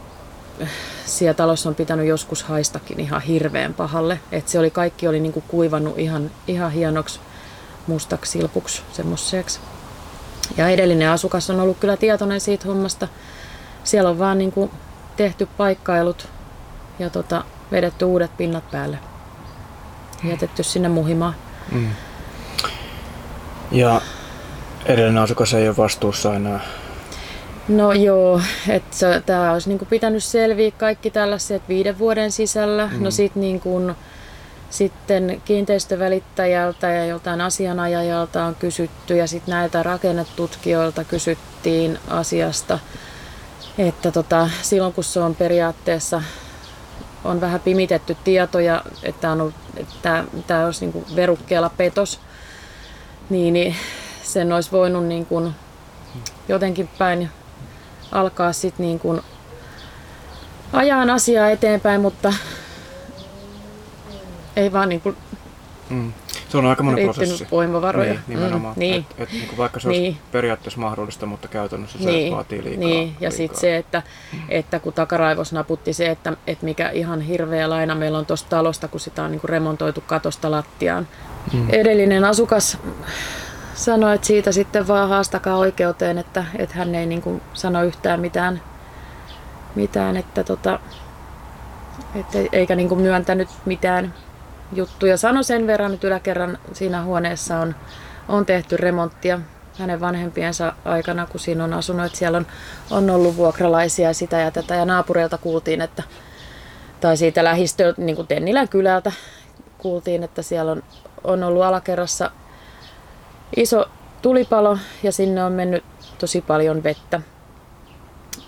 siellä 1.05 1.33
talossa 1.33 1.69
on 1.69 1.75
pitänyt 1.75 2.07
joskus 2.07 2.43
haistakin 2.43 2.99
ihan 2.99 3.21
hirveän 3.21 3.73
pahalle, 3.73 4.19
että 4.31 4.51
se 4.51 4.59
oli 4.59 4.71
kaikki 4.71 5.07
oli 5.07 5.19
niin 5.19 5.43
kuivannut 5.47 5.99
ihan, 5.99 6.31
ihan 6.47 6.71
hienoksi 6.71 7.19
mustaksi 7.87 8.31
silpuksi 8.31 8.81
semmoiseksi. 8.93 9.59
Ja 10.57 10.69
edellinen 10.69 11.09
asukas 11.09 11.49
on 11.49 11.59
ollut 11.59 11.77
kyllä 11.79 11.97
tietoinen 11.97 12.41
siitä 12.41 12.67
hommasta, 12.67 13.07
siellä 13.83 14.09
on 14.09 14.19
vaan 14.19 14.37
niin 14.37 14.51
kuin 14.51 14.71
tehty 15.15 15.47
paikkailut 15.57 16.27
ja 16.99 17.09
tota, 17.09 17.43
vedetty 17.71 18.05
uudet 18.05 18.37
pinnat 18.37 18.71
päälle. 18.71 18.97
Jätetty 20.23 20.63
sinne 20.63 20.89
muhimaan. 20.89 21.35
Mm. 21.71 21.89
Ja 23.71 24.01
edellinen 24.85 25.23
asukas 25.23 25.53
ei 25.53 25.67
ole 25.67 25.77
vastuussa 25.77 26.35
enää. 26.35 26.59
No 27.67 27.93
joo, 27.93 28.41
että 28.69 29.21
tämä 29.25 29.51
olisi 29.51 29.69
niinku 29.69 29.85
pitänyt 29.85 30.23
selviä 30.23 30.71
kaikki 30.71 31.11
tällaiset 31.11 31.61
viiden 31.69 31.99
vuoden 31.99 32.31
sisällä. 32.31 32.89
Mm. 32.91 33.03
No 33.03 33.11
sit 33.11 33.35
niinku, 33.35 33.81
sitten 34.69 35.41
kiinteistövälittäjältä 35.45 36.87
ja 36.87 37.05
joltain 37.05 37.41
asianajajalta 37.41 38.45
on 38.45 38.55
kysytty 38.55 39.15
ja 39.17 39.27
sitten 39.27 39.51
näiltä 39.51 39.83
rakennetutkijoilta 39.83 41.03
kysyttiin 41.03 41.99
asiasta 42.07 42.79
että 43.77 44.11
tota, 44.11 44.49
silloin 44.61 44.93
kun 44.93 45.03
se 45.03 45.19
on 45.19 45.35
periaatteessa 45.35 46.21
on 47.23 47.41
vähän 47.41 47.59
pimitetty 47.59 48.17
tietoja, 48.23 48.83
että 49.03 49.31
on, 49.31 49.53
että 49.77 50.23
tämä 50.47 50.65
olisi 50.65 50.85
niin 50.85 50.93
kuin 50.93 51.05
verukkeella 51.15 51.69
petos, 51.69 52.19
niin, 53.29 53.53
niin 53.53 53.75
sen 54.23 54.51
olisi 54.51 54.71
voinut 54.71 55.05
niin 55.05 55.25
kuin 55.25 55.55
jotenkin 56.47 56.89
päin 56.97 57.29
alkaa 58.11 58.53
sitten 58.53 58.85
niin 58.85 59.21
ajaa 60.73 61.13
asiaa 61.13 61.49
eteenpäin, 61.49 62.01
mutta 62.01 62.33
ei 64.55 64.73
vaan 64.73 64.89
niin 64.89 65.01
kuin 65.01 65.17
mm. 65.89 66.13
Se 66.49 66.57
on 66.57 66.65
aika 66.65 66.83
monen 66.83 67.03
prosessi. 67.03 67.47
voimavaroja. 67.51 68.13
Niin, 68.13 68.21
nimenomaan. 68.27 68.75
Mm, 68.75 68.79
niin. 68.79 69.05
Et, 69.11 69.21
et, 69.21 69.31
niin 69.31 69.47
kuin 69.47 69.57
vaikka 69.57 69.79
se 69.79 69.89
niin. 69.89 70.03
olisi 70.03 70.21
periaatteessa 70.31 70.79
mahdollista, 70.79 71.25
mutta 71.25 71.47
käytännössä 71.47 71.97
se 71.97 72.05
niin. 72.05 72.33
vaatii 72.33 72.63
liikaa. 72.63 72.87
Niin, 72.87 73.15
ja 73.19 73.31
sitten 73.31 73.59
se, 73.59 73.77
että, 73.77 74.03
että 74.49 74.79
kun 74.79 74.93
takaraivos 74.93 75.53
naputti 75.53 75.93
se, 75.93 76.09
että, 76.09 76.33
että 76.47 76.65
mikä 76.65 76.89
ihan 76.89 77.21
hirveä 77.21 77.69
laina 77.69 77.95
meillä 77.95 78.17
on 78.17 78.25
tuosta 78.25 78.49
talosta, 78.49 78.87
kun 78.87 78.99
sitä 78.99 79.23
on 79.23 79.31
niin 79.31 79.41
kuin 79.41 79.49
remontoitu 79.49 80.03
katosta 80.07 80.51
lattiaan. 80.51 81.07
Mm. 81.53 81.67
Edellinen 81.69 82.25
asukas 82.25 82.77
sanoi, 83.73 84.15
että 84.15 84.27
siitä 84.27 84.51
sitten 84.51 84.87
vaan 84.87 85.09
haastakaa 85.09 85.57
oikeuteen, 85.57 86.17
että, 86.17 86.45
että 86.57 86.75
hän 86.75 86.95
ei 86.95 87.05
niin 87.05 87.21
kuin 87.21 87.41
sano 87.53 87.83
yhtään 87.83 88.19
mitään, 88.19 88.61
mitään 89.75 90.17
että 90.17 90.43
tota, 90.43 90.79
että 92.15 92.39
eikä 92.51 92.75
niin 92.75 92.89
kuin 92.89 93.01
myöntänyt 93.01 93.49
mitään 93.65 94.13
juttuja. 94.73 95.17
Sano 95.17 95.43
sen 95.43 95.67
verran, 95.67 95.93
että 95.93 96.07
yläkerran 96.07 96.57
siinä 96.73 97.03
huoneessa 97.03 97.59
on, 97.59 97.75
on 98.27 98.45
tehty 98.45 98.77
remonttia 98.77 99.39
hänen 99.79 99.99
vanhempiensa 99.99 100.73
aikana, 100.85 101.25
kun 101.25 101.39
siinä 101.39 101.63
on 101.63 101.73
asunut. 101.73 102.05
Että 102.05 102.17
siellä 102.17 102.37
on, 102.37 102.47
on 102.91 103.09
ollut 103.09 103.37
vuokralaisia 103.37 104.13
sitä 104.13 104.39
ja 104.39 104.51
tätä 104.51 104.75
ja 104.75 104.85
naapureilta 104.85 105.37
kuultiin, 105.37 105.81
että 105.81 106.03
tai 107.01 107.17
siitä 107.17 107.43
lähistöltä, 107.43 108.01
niin 108.01 108.15
kuin 108.15 108.27
Tennilän 108.27 108.69
kylältä 108.69 109.11
kuultiin, 109.77 110.23
että 110.23 110.41
siellä 110.41 110.71
on, 110.71 110.83
on 111.23 111.43
ollut 111.43 111.63
alakerrassa 111.63 112.31
iso 113.55 113.85
tulipalo 114.21 114.77
ja 115.03 115.11
sinne 115.11 115.43
on 115.43 115.51
mennyt 115.51 115.83
tosi 116.17 116.41
paljon 116.41 116.83
vettä. 116.83 117.21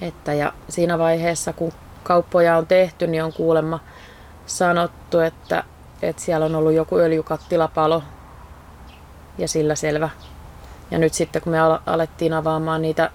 Että 0.02 0.34
ja 0.34 0.54
siinä 0.70 0.98
vaiheessa, 0.98 1.54
kun 1.54 1.72
kauppoja 2.04 2.58
on 2.58 2.68
tehty, 2.68 3.08
niin 3.08 3.24
on 3.24 3.34
kuulemma 3.34 3.80
sanottu, 4.46 5.20
että, 5.20 5.64
että 6.02 6.22
siellä 6.22 6.46
on 6.46 6.56
ollut 6.56 6.74
joku 6.74 6.98
öljykattilapalo 6.98 8.04
ja 9.38 9.48
sillä 9.48 9.76
selvä. 9.76 10.10
Ja 10.92 10.98
nyt 10.98 11.14
sitten 11.14 11.42
kun 11.42 11.52
me 11.52 11.60
alettiin 11.86 12.34
avaamaan 12.34 12.82
niitä 12.82 13.12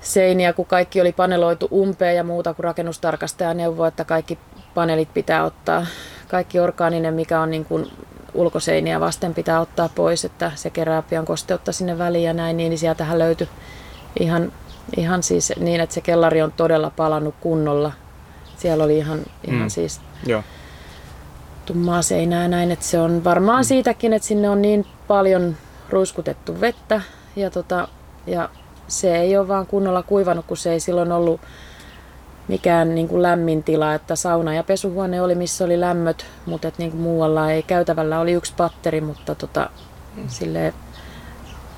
seiniä, 0.00 0.52
kun 0.52 0.66
kaikki 0.66 1.00
oli 1.00 1.12
paneloitu 1.12 1.68
umpeen 1.72 2.16
ja 2.16 2.24
muuta, 2.24 2.54
kun 2.54 2.64
rakennustarkastaja 2.64 3.54
neuvoi, 3.54 3.88
että 3.88 4.04
kaikki 4.04 4.38
paneelit 4.74 5.14
pitää 5.14 5.44
ottaa, 5.44 5.86
kaikki 6.28 6.60
orgaaninen, 6.60 7.14
mikä 7.14 7.40
on 7.40 7.50
niin 7.50 7.64
kuin 7.64 7.90
ulkoseiniä 8.34 9.00
vasten 9.00 9.34
pitää 9.34 9.60
ottaa 9.60 9.88
pois, 9.94 10.24
että 10.24 10.52
se 10.54 10.70
kerää 10.70 11.02
pian 11.02 11.24
kosteutta 11.24 11.72
sinne 11.72 11.98
väliin 11.98 12.24
ja 12.24 12.32
näin, 12.32 12.56
niin 12.56 12.78
sieltähän 12.78 13.18
löytyi 13.18 13.48
ihan, 14.20 14.52
ihan 14.96 15.22
siis 15.22 15.52
niin, 15.60 15.80
että 15.80 15.94
se 15.94 16.00
kellari 16.00 16.42
on 16.42 16.52
todella 16.52 16.90
palannut 16.90 17.34
kunnolla. 17.40 17.92
Siellä 18.56 18.84
oli 18.84 18.98
ihan, 18.98 19.20
ihan 19.46 19.62
mm. 19.62 19.68
siis 19.68 20.00
Joo. 20.26 20.42
Tummaa 21.66 22.02
seinää 22.02 22.42
ja 22.42 22.48
näin, 22.48 22.70
että 22.70 22.84
se 22.84 23.00
on 23.00 23.24
varmaan 23.24 23.60
mm. 23.60 23.64
siitäkin, 23.64 24.12
että 24.12 24.28
sinne 24.28 24.50
on 24.50 24.62
niin 24.62 24.86
paljon 25.08 25.56
ruiskutettu 25.90 26.60
vettä 26.60 27.00
ja, 27.36 27.50
tota, 27.50 27.88
ja 28.26 28.48
se 28.88 29.16
ei 29.16 29.36
ole 29.36 29.48
vaan 29.48 29.66
kunnolla 29.66 30.02
kuivanut, 30.02 30.46
kun 30.46 30.56
se 30.56 30.72
ei 30.72 30.80
silloin 30.80 31.12
ollut 31.12 31.40
mikään 32.48 32.94
niin 32.94 33.08
kuin 33.08 33.22
lämmin 33.22 33.62
tila, 33.62 33.94
että 33.94 34.16
sauna 34.16 34.54
ja 34.54 34.62
pesuhuone 34.62 35.22
oli, 35.22 35.34
missä 35.34 35.64
oli 35.64 35.80
lämmöt, 35.80 36.26
mutta 36.46 36.68
et 36.68 36.78
niin 36.78 36.90
kuin 36.90 37.00
muualla 37.00 37.50
ei. 37.50 37.62
Käytävällä 37.62 38.20
oli 38.20 38.32
yksi 38.32 38.52
patteri, 38.56 39.00
mutta 39.00 39.34
tota, 39.34 39.70
sille 40.28 40.74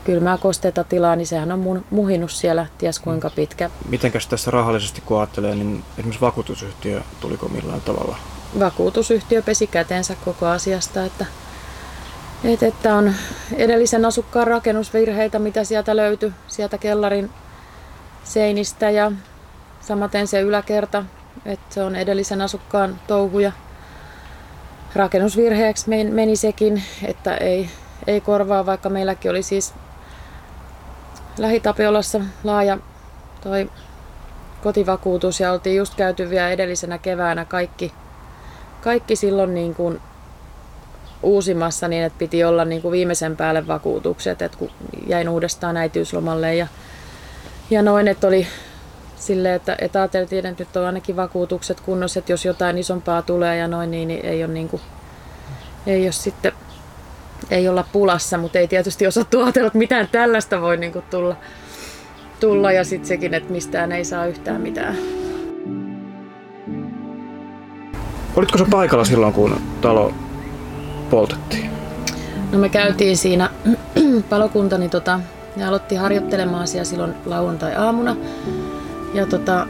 kylmää 0.04 0.38
kosteita 0.38 0.84
tilaa, 0.84 1.16
niin 1.16 1.26
sehän 1.26 1.52
on 1.52 1.84
muhinut 1.90 2.30
siellä 2.30 2.66
ties 2.78 2.98
kuinka 2.98 3.30
pitkä. 3.30 3.70
Mitenkäs 3.88 4.26
tässä 4.26 4.50
rahallisesti 4.50 5.02
kun 5.06 5.18
ajattelee, 5.18 5.54
niin 5.54 5.84
esimerkiksi 5.98 6.20
vakuutusyhtiö 6.20 7.02
tuliko 7.20 7.48
millään 7.48 7.80
tavalla? 7.80 8.16
Vakuutusyhtiö 8.60 9.42
pesi 9.42 9.66
käteensä 9.66 10.16
koko 10.24 10.46
asiasta, 10.46 11.04
että, 11.04 11.26
että, 12.44 12.66
että 12.66 12.94
on 12.94 13.14
edellisen 13.56 14.04
asukkaan 14.04 14.46
rakennusvirheitä, 14.46 15.38
mitä 15.38 15.64
sieltä 15.64 15.96
löytyi 15.96 16.32
sieltä 16.46 16.78
kellarin 16.78 17.30
seinistä 18.24 18.90
ja 18.90 19.12
Samaten 19.86 20.26
se 20.26 20.40
yläkerta, 20.40 21.04
että 21.44 21.74
se 21.74 21.82
on 21.82 21.96
edellisen 21.96 22.40
asukkaan 22.40 23.00
touhuja. 23.06 23.52
Rakennusvirheeksi 24.94 25.90
meni 26.10 26.36
sekin, 26.36 26.82
että 27.04 27.36
ei, 27.36 27.70
ei 28.06 28.20
korvaa, 28.20 28.66
vaikka 28.66 28.88
meilläkin 28.88 29.30
oli 29.30 29.42
siis 29.42 29.74
Lähitapiolassa 31.38 32.20
laaja 32.44 32.78
toi 33.40 33.70
kotivakuutus 34.62 35.40
ja 35.40 35.52
oltiin 35.52 35.76
just 35.76 35.94
käyty 35.94 36.30
vielä 36.30 36.50
edellisenä 36.50 36.98
keväänä 36.98 37.44
kaikki, 37.44 37.92
kaikki 38.86 39.16
silloin 39.16 39.54
niin 39.54 39.74
kuin 39.74 40.00
uusimassa 41.22 41.88
niin, 41.88 42.02
että 42.02 42.18
piti 42.18 42.44
olla 42.44 42.64
niin 42.64 42.82
kuin 42.82 42.92
viimeisen 42.92 43.36
päälle 43.36 43.66
vakuutukset, 43.66 44.42
että 44.42 44.58
kun 44.58 44.70
jäin 45.06 45.28
uudestaan 45.28 45.76
äitiyslomalle 45.76 46.54
ja, 46.54 46.66
ja 47.70 47.82
noin, 47.82 48.08
että 48.08 48.26
oli 48.26 48.46
sille, 49.16 49.54
että, 49.54 49.76
että 49.80 50.00
ajateltiin, 50.00 50.46
että 50.46 50.64
nyt 50.64 50.76
on 50.76 50.86
ainakin 50.86 51.16
vakuutukset 51.16 51.80
kunnossa, 51.80 52.18
että 52.18 52.32
jos 52.32 52.44
jotain 52.44 52.78
isompaa 52.78 53.22
tulee 53.22 53.56
ja 53.56 53.68
noin, 53.68 53.90
niin, 53.90 54.08
niin 54.08 54.24
ei 54.24 54.44
ole 54.44 54.52
niin 54.52 54.68
kuin, 54.68 54.82
ei 55.86 56.04
ole 56.04 56.12
sitten 56.12 56.52
ei 57.50 57.68
olla 57.68 57.84
pulassa, 57.92 58.38
mutta 58.38 58.58
ei 58.58 58.68
tietysti 58.68 59.06
osattu 59.06 59.40
ajatella, 59.40 59.66
että 59.66 59.78
mitään 59.78 60.08
tällaista 60.12 60.60
voi 60.60 60.76
niin 60.76 60.92
kuin 60.92 61.04
tulla, 61.10 61.36
tulla 62.40 62.72
ja 62.72 62.84
sitten 62.84 63.08
sekin, 63.08 63.34
että 63.34 63.52
mistään 63.52 63.92
ei 63.92 64.04
saa 64.04 64.26
yhtään 64.26 64.60
mitään. 64.60 65.15
Olitko 68.36 68.58
se 68.58 68.64
paikalla 68.70 69.04
silloin, 69.04 69.32
kun 69.32 69.60
talo 69.80 70.12
poltettiin? 71.10 71.70
No 72.52 72.58
me 72.58 72.68
käytiin 72.68 73.16
siinä, 73.16 73.50
palokuntani 74.30 74.88
tota, 74.88 75.20
ne 75.56 75.66
aloitti 75.66 75.94
harjoittelemaan 75.94 76.68
siellä 76.68 76.84
silloin 76.84 77.14
lauantai-aamuna. 77.26 78.16
Ja 79.14 79.26
tota, 79.26 79.66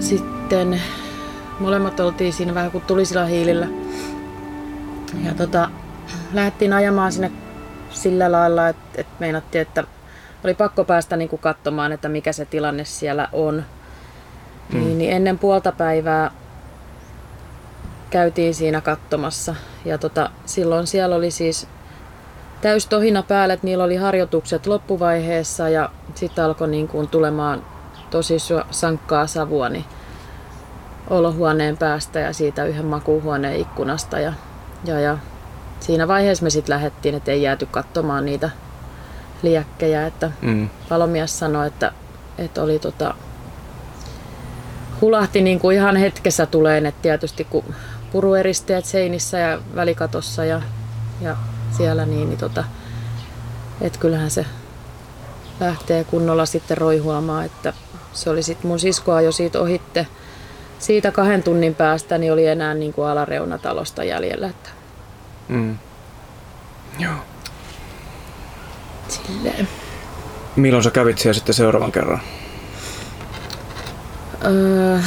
sitten 0.00 0.82
molemmat 1.60 2.00
oltiin 2.00 2.32
siinä 2.32 2.54
vähän 2.54 2.70
kuin 2.70 2.84
tulisilla 2.84 3.24
hiilillä. 3.24 3.66
Ja 5.24 5.34
tota, 5.34 5.70
lähdettiin 6.32 6.72
ajamaan 6.72 7.12
sinne 7.12 7.32
sillä 7.90 8.32
lailla, 8.32 8.68
että, 8.68 9.00
että 9.00 9.12
meinattiin, 9.20 9.62
että 9.62 9.84
oli 10.44 10.54
pakko 10.54 10.84
päästä 10.84 11.16
niin 11.16 11.28
kuin 11.28 11.40
katsomaan, 11.40 11.92
että 11.92 12.08
mikä 12.08 12.32
se 12.32 12.44
tilanne 12.44 12.84
siellä 12.84 13.28
on. 13.32 13.64
Mm. 14.72 14.78
Niin, 14.78 14.98
niin 14.98 15.12
ennen 15.12 15.38
puolta 15.38 15.72
päivää 15.72 16.30
käytiin 18.10 18.54
siinä 18.54 18.80
katsomassa. 18.80 19.54
Ja 19.84 19.98
tota, 19.98 20.30
silloin 20.46 20.86
siellä 20.86 21.16
oli 21.16 21.30
siis 21.30 21.68
täys 22.60 22.86
tohina 22.86 23.22
päällä, 23.22 23.54
että 23.54 23.66
niillä 23.66 23.84
oli 23.84 23.96
harjoitukset 23.96 24.66
loppuvaiheessa 24.66 25.68
ja 25.68 25.90
sitten 26.14 26.44
alkoi 26.44 26.68
niin 26.68 26.88
kuin 26.88 27.08
tulemaan 27.08 27.64
tosi 28.10 28.36
sankkaa 28.70 29.26
savua 29.26 29.68
niin 29.68 29.84
olohuoneen 31.10 31.76
päästä 31.76 32.20
ja 32.20 32.32
siitä 32.32 32.64
yhden 32.64 32.86
makuuhuoneen 32.86 33.60
ikkunasta. 33.60 34.20
Ja, 34.20 34.32
ja, 34.84 35.00
ja 35.00 35.18
siinä 35.80 36.08
vaiheessa 36.08 36.44
me 36.44 36.50
sitten 36.50 36.74
lähdettiin, 36.74 37.14
että 37.14 37.30
ei 37.30 37.42
jääty 37.42 37.66
katsomaan 37.66 38.24
niitä 38.24 38.50
liekkejä. 39.42 40.06
Että 40.06 40.30
mm. 40.42 40.68
palomies 40.88 41.38
sanoi, 41.38 41.66
että, 41.66 41.92
että 42.38 42.62
oli 42.62 42.78
tota, 42.78 43.14
hulahti 45.00 45.42
niin 45.42 45.60
kuin 45.60 45.76
ihan 45.76 45.96
hetkessä 45.96 46.46
tuleen, 46.46 46.86
että 46.86 47.02
tietysti 47.02 47.44
kun 47.44 47.64
purueristeet 48.16 48.84
seinissä 48.84 49.38
ja 49.38 49.58
välikatossa 49.74 50.44
ja, 50.44 50.62
ja 51.20 51.36
siellä, 51.76 52.06
niin, 52.06 52.28
niin 52.28 52.38
tota, 52.38 52.64
että 53.80 53.98
kyllähän 53.98 54.30
se 54.30 54.46
lähtee 55.60 56.04
kunnolla 56.04 56.46
sitten 56.46 56.78
roihuamaan, 56.78 57.44
että 57.44 57.72
se 58.12 58.30
oli 58.30 58.42
sitten 58.42 58.66
mun 58.66 58.78
siskoa 58.78 59.20
jo 59.20 59.32
siitä 59.32 59.60
ohitte. 59.60 60.06
Siitä 60.78 61.10
kahden 61.10 61.42
tunnin 61.42 61.74
päästä 61.74 62.18
niin 62.18 62.32
oli 62.32 62.46
enää 62.46 62.74
niin 62.74 62.92
kuin 62.92 63.08
alareunatalosta 63.08 64.04
jäljellä. 64.04 64.48
Että... 64.48 64.70
Mm. 65.48 65.78
Joo. 66.98 67.14
Silleen. 69.08 69.68
Milloin 70.56 70.84
sä 70.84 70.90
kävit 70.90 71.18
siellä 71.18 71.34
sitten 71.34 71.54
seuraavan 71.54 71.92
kerran? 71.92 72.20
Öö, 74.44 74.98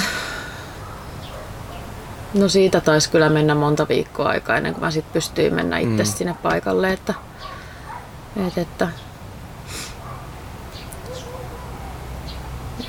no 2.33 2.49
siitä 2.49 2.81
taisi 2.81 3.09
kyllä 3.09 3.29
mennä 3.29 3.55
monta 3.55 3.87
viikkoa 3.87 4.29
aikaa 4.29 4.57
ennen 4.57 4.73
kuin 4.73 4.83
mä 4.83 4.91
sitten 4.91 5.13
pystyin 5.13 5.53
mennä 5.53 5.77
itse 5.77 6.03
mm. 6.03 6.09
sinne 6.09 6.35
paikalle. 6.43 6.93
Että, 6.93 7.13
et, 8.47 8.57
että 8.57 8.87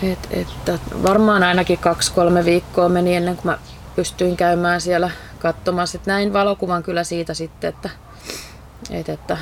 Et, 0.03 0.29
että 0.31 0.79
varmaan 1.03 1.43
ainakin 1.43 1.79
kaksi-kolme 1.79 2.45
viikkoa 2.45 2.89
meni 2.89 3.17
ennen 3.17 3.37
kuin 3.37 3.47
mä 3.47 3.59
pystyin 3.97 4.37
käymään 4.37 4.81
siellä 4.81 5.11
katsomassa. 5.39 5.99
Et 5.99 6.07
näin 6.07 6.33
valokuvan 6.33 6.83
kyllä 6.83 7.05
siitä 7.05 7.35
sitten, 7.35 7.69
että, 7.69 7.91
et, 8.91 9.09
että 9.09 9.37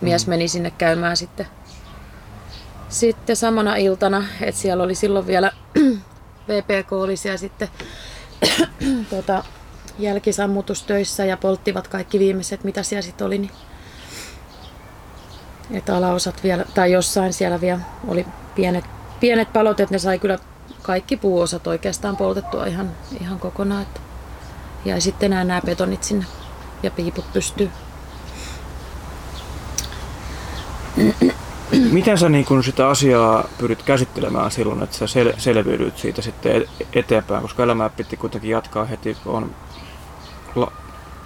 mies 0.00 0.26
mm. 0.26 0.30
meni 0.30 0.48
sinne 0.48 0.70
käymään 0.70 1.16
sitten, 1.16 1.46
sitten 2.88 3.36
samana 3.36 3.76
iltana. 3.76 4.24
että 4.40 4.60
siellä 4.60 4.84
oli 4.84 4.94
silloin 4.94 5.26
vielä 5.26 5.52
VPK 6.48 6.92
oli 6.92 7.16
siellä 7.16 7.38
sitten 7.38 7.68
tota, 9.10 9.44
jälkisammutustöissä 9.98 11.24
ja 11.24 11.36
polttivat 11.36 11.88
kaikki 11.88 12.18
viimeiset, 12.18 12.64
mitä 12.64 12.82
siellä 12.82 13.02
sitten 13.02 13.26
oli. 13.26 13.38
Niin, 13.38 13.52
että 15.70 15.96
alaosat 15.96 16.42
vielä, 16.42 16.64
tai 16.74 16.92
jossain 16.92 17.32
siellä 17.32 17.60
vielä 17.60 17.80
oli 18.08 18.26
pienet 18.54 18.84
pienet 19.20 19.52
palot, 19.52 19.80
että 19.80 19.94
ne 19.94 19.98
sai 19.98 20.18
kyllä 20.18 20.38
kaikki 20.82 21.16
puuosat 21.16 21.66
oikeastaan 21.66 22.16
poltettua 22.16 22.66
ihan, 22.66 22.90
ihan 23.20 23.38
kokonaan. 23.38 23.82
Että 23.82 24.00
jäi 24.84 25.00
sitten 25.00 25.30
nämä, 25.30 25.44
nämä 25.44 25.60
betonit 25.66 26.02
sinne 26.02 26.26
ja 26.82 26.90
piiput 26.90 27.32
pystyy. 27.32 27.70
Miten 31.92 32.18
sä 32.18 32.28
niin 32.28 32.44
kun 32.44 32.64
sitä 32.64 32.88
asiaa 32.88 33.48
pyrit 33.58 33.82
käsittelemään 33.82 34.50
silloin, 34.50 34.82
että 34.82 34.96
sä 34.96 35.04
sel- 35.04 35.34
selviydyt 35.38 35.98
siitä 35.98 36.22
sitten 36.22 36.64
eteenpäin, 36.92 37.42
koska 37.42 37.62
elämää 37.62 37.88
piti 37.88 38.16
kuitenkin 38.16 38.50
jatkaa 38.50 38.84
heti, 38.84 39.16
kun 39.24 39.34
on 39.34 39.54
la- 40.54 40.72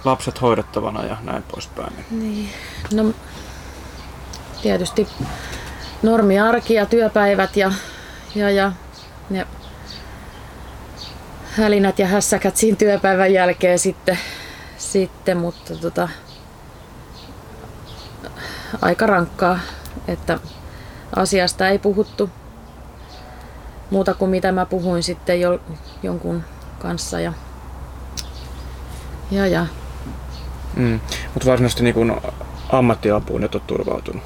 lapset 0.05 0.41
hoidettavana 0.41 1.05
ja 1.05 1.17
näin 1.23 1.43
poispäin. 1.43 1.93
Niin. 2.11 2.49
No, 2.93 3.13
tietysti 4.61 5.07
normiarki 6.03 6.73
ja 6.73 6.85
työpäivät 6.85 7.57
ja, 7.57 7.71
ja, 8.35 8.49
ja 8.49 8.71
ne 9.29 9.47
hälinät 11.51 11.99
ja 11.99 12.07
hässäkät 12.07 12.57
siinä 12.57 12.77
työpäivän 12.77 13.33
jälkeen 13.33 13.79
sitten, 13.79 14.19
sitten 14.77 15.37
mutta 15.37 15.75
tota, 15.75 16.09
aika 18.81 19.05
rankkaa, 19.05 19.59
että 20.07 20.39
asiasta 21.15 21.67
ei 21.67 21.79
puhuttu 21.79 22.29
muuta 23.89 24.13
kuin 24.13 24.31
mitä 24.31 24.51
mä 24.51 24.65
puhuin 24.65 25.03
sitten 25.03 25.41
jo, 25.41 25.59
jonkun 26.03 26.43
kanssa. 26.79 27.19
Ja, 27.19 27.33
ja, 29.31 29.47
ja. 29.47 29.65
Mm. 30.75 30.99
Mutta 31.33 31.49
varsinaisesti 31.49 31.83
niin 31.83 32.21
ammattiapuun 32.69 33.43
et 33.43 33.55
ole 33.55 33.63
turvautunut? 33.67 34.23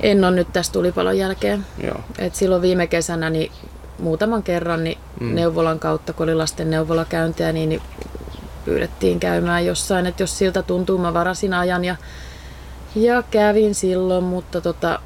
En 0.00 0.24
ole 0.24 0.34
nyt 0.34 0.52
tästä 0.52 0.72
tulipalon 0.72 1.18
jälkeen. 1.18 1.66
Joo. 1.82 2.00
Et 2.18 2.34
silloin 2.34 2.62
viime 2.62 2.86
kesänä 2.86 3.30
niin 3.30 3.52
muutaman 3.98 4.42
kerran 4.42 4.84
niin 4.84 4.98
mm. 5.20 5.34
neuvolan 5.34 5.78
kautta, 5.78 6.12
kun 6.12 6.24
oli 6.24 6.34
lasten 6.34 6.70
neuvolakäyntiä, 6.70 7.52
niin, 7.52 7.68
niin 7.68 7.82
pyydettiin 8.64 9.20
käymään 9.20 9.66
jossain, 9.66 10.06
että 10.06 10.22
jos 10.22 10.38
siltä 10.38 10.62
tuntuu, 10.62 10.98
mä 10.98 11.14
varasin 11.14 11.54
ajan 11.54 11.84
ja, 11.84 11.96
ja 12.94 13.22
kävin 13.22 13.74
silloin, 13.74 14.24
mutta 14.24 14.60
tota, 14.60 15.00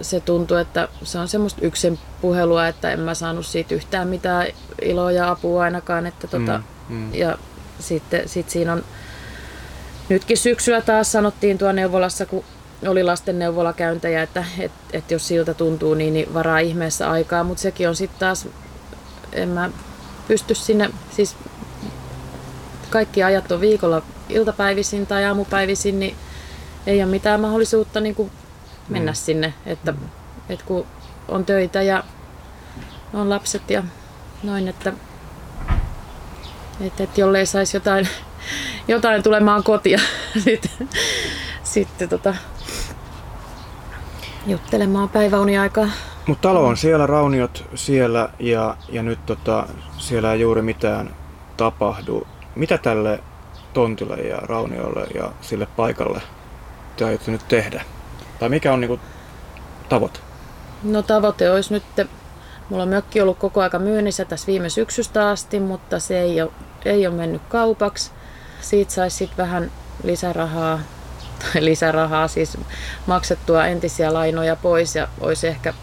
se 0.00 0.20
tuntui, 0.20 0.60
että 0.60 0.88
se 1.02 1.18
on 1.18 1.28
semmoista 1.28 1.60
yksin 1.62 1.98
puhelua, 2.20 2.68
että 2.68 2.90
en 2.90 3.00
mä 3.00 3.14
saanut 3.14 3.46
siitä 3.46 3.74
yhtään 3.74 4.08
mitään 4.08 4.46
iloa 4.82 5.12
ja 5.12 5.30
apua 5.30 5.62
ainakaan. 5.62 6.06
Että 6.06 6.26
tota, 6.26 6.62
mm, 6.88 6.96
mm. 6.96 7.14
Ja 7.14 7.38
sitten 7.78 8.28
sit 8.28 8.50
siinä 8.50 8.72
on, 8.72 8.84
nytkin 10.08 10.38
syksyllä 10.38 10.80
taas 10.80 11.12
sanottiin 11.12 11.58
tuo 11.58 11.72
neuvolassa, 11.72 12.26
kun 12.26 12.44
oli 12.88 13.02
lasten 13.02 13.38
neuvolakäyntejä, 13.38 14.22
että 14.22 14.44
et, 14.58 14.72
et 14.92 15.10
jos 15.10 15.28
siltä 15.28 15.54
tuntuu, 15.54 15.94
niin, 15.94 16.14
niin 16.14 16.34
varaa 16.34 16.58
ihmeessä 16.58 17.10
aikaa, 17.10 17.44
mutta 17.44 17.62
sekin 17.62 17.88
on 17.88 17.96
sitten 17.96 18.20
taas, 18.20 18.48
en 19.32 19.48
mä 19.48 19.70
pysty 20.28 20.54
sinne, 20.54 20.90
siis 21.10 21.36
kaikki 22.90 23.22
ajat 23.22 23.52
on 23.52 23.60
viikolla 23.60 24.02
iltapäivisin 24.28 25.06
tai 25.06 25.24
aamupäivisin, 25.24 26.00
niin 26.00 26.16
ei 26.86 27.02
ole 27.02 27.10
mitään 27.10 27.40
mahdollisuutta 27.40 28.00
niin 28.00 28.14
kuin 28.14 28.30
mennä 28.88 29.12
mm. 29.12 29.16
sinne, 29.16 29.54
että, 29.66 29.94
että 30.48 30.64
kun 30.64 30.86
on 31.28 31.44
töitä 31.44 31.82
ja 31.82 32.04
on 33.14 33.30
lapset 33.30 33.70
ja 33.70 33.84
noin, 34.42 34.68
että, 34.68 34.92
että, 36.80 37.04
että 37.04 37.20
jollei 37.20 37.46
saisi 37.46 37.76
jotain, 37.76 38.08
jotain 38.88 39.22
tulemaan 39.22 39.62
kotia 39.62 40.00
sitten, 40.44 40.88
sitten 41.62 42.08
tota, 42.08 42.34
juttelemaan 44.46 45.08
päiväuniaikaa. 45.08 45.88
Mutta 46.26 46.48
talo 46.48 46.66
on 46.66 46.76
siellä, 46.76 47.06
rauniot 47.06 47.64
siellä 47.74 48.28
ja, 48.38 48.76
ja 48.88 49.02
nyt 49.02 49.26
tota, 49.26 49.66
siellä 49.98 50.32
ei 50.32 50.40
juuri 50.40 50.62
mitään 50.62 51.14
tapahdu. 51.56 52.26
Mitä 52.54 52.78
tälle 52.78 53.20
tontille 53.72 54.16
ja 54.16 54.36
rauniolle 54.36 55.06
ja 55.14 55.32
sille 55.40 55.66
paikalle 55.66 56.22
te 56.96 57.04
aiotte 57.04 57.30
nyt 57.30 57.48
tehdä? 57.48 57.84
Tai 58.40 58.48
mikä 58.48 58.72
on 58.72 58.80
niinku 58.80 59.00
tavoite? 59.88 60.18
No 60.82 61.02
tavoite 61.02 61.50
olisi 61.50 61.74
nyt, 61.74 61.84
mulla 62.68 62.82
on 62.82 62.88
mökki 62.88 63.20
ollut 63.20 63.38
koko 63.38 63.60
aika 63.60 63.78
myynnissä 63.78 64.24
tässä 64.24 64.46
viime 64.46 64.68
syksystä 64.68 65.28
asti, 65.28 65.60
mutta 65.60 66.00
se 66.00 66.20
ei 66.20 66.42
ole, 66.42 66.50
ei 66.84 67.06
ole 67.06 67.14
mennyt 67.14 67.42
kaupaksi. 67.48 68.10
Siitä 68.60 68.92
saisi 68.92 69.16
sitten 69.16 69.36
vähän 69.36 69.70
lisärahaa, 70.02 70.80
tai 71.42 71.64
lisärahaa, 71.64 72.28
siis 72.28 72.58
maksettua 73.06 73.66
entisiä 73.66 74.12
lainoja 74.12 74.56
pois 74.56 74.96
ja 74.96 75.08
olisi 75.20 75.46
ehkä, 75.46 75.74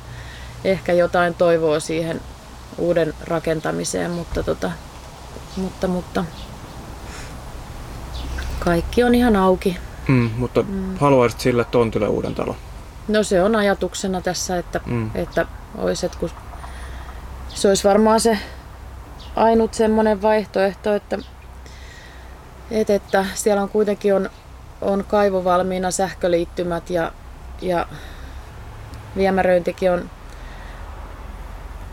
ehkä 0.64 0.94
jotain 0.94 1.34
toivoa 1.34 1.80
siihen 1.80 2.22
uuden 2.78 3.14
rakentamiseen, 3.22 4.12
mutta, 4.12 4.44
tota, 4.44 4.72
mutta, 5.58 5.88
mutta 5.88 6.26
kaikki 8.60 9.04
on 9.04 9.16
ihan 9.16 9.36
auki. 9.36 9.78
Mm, 10.10 10.30
mutta 10.38 10.64
mm. 10.64 10.98
haluaisit 10.98 11.40
sille 11.40 11.64
tontille 11.64 12.08
uuden 12.08 12.36
talon? 12.36 12.56
No 13.08 13.24
se 13.24 13.44
on 13.44 13.56
ajatuksena 13.56 14.22
tässä, 14.22 14.58
että, 14.58 14.82
mm. 14.86 15.12
että, 15.16 15.46
olisi, 15.78 16.06
että 16.06 16.18
kun 16.20 16.30
se 17.50 17.68
olisi 17.68 17.88
varmaan 17.88 18.20
se 18.20 18.38
ainut 19.36 19.74
semmoinen 19.74 20.22
vaihtoehto, 20.22 20.94
että, 20.94 21.18
että, 22.72 22.96
että 22.96 23.26
siellä 23.34 23.62
on 23.62 23.70
kuitenkin 23.70 24.16
on, 24.16 24.30
on 24.82 25.06
kaivo 25.08 25.44
valmiina, 25.44 25.92
sähköliittymät 25.92 26.90
ja, 26.90 27.12
ja 27.62 27.88
viemäröintikin 29.18 29.92
on 29.92 30.10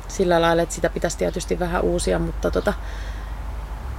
sillä 0.09 0.41
lailla, 0.43 0.63
että 0.63 0.75
sitä 0.75 0.91
pitäisi 0.91 1.19
tietysti 1.19 1.59
vähän 1.59 1.83
uusia, 1.83 2.19
mutta 2.19 2.51
tota, 2.51 2.73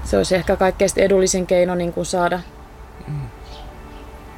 se 0.04 0.18
olisi 0.18 0.36
ehkä 0.36 0.56
kaikkein 0.56 0.92
edullisin 0.96 1.48
keino 1.48 1.76
niin 1.76 1.94
kuin 1.94 2.06
saada, 2.06 2.40
mm 3.08 3.37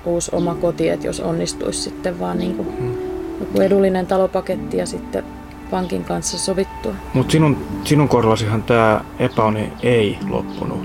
uusi 0.06 0.32
oma 0.34 0.56
koti, 0.56 0.90
että 0.90 1.08
jos 1.08 1.20
onnistuisi 1.20 1.82
sitten 1.82 2.20
vaan 2.20 2.38
niin 2.38 2.56
kuin 2.56 2.78
hmm. 2.78 2.98
joku 3.40 3.62
edullinen 3.62 4.08
talopaketti 4.08 4.78
ja 4.78 4.86
sitten 4.86 5.24
pankin 5.72 6.04
kanssa 6.04 6.38
sovittua. 6.38 6.94
Mutta 7.14 7.32
sinun, 7.32 7.58
sinun 7.84 8.10
kohdallasihan 8.10 8.64
tämä 8.64 9.06
epäoni 9.20 9.74
ei 9.84 10.18
loppunut 10.30 10.80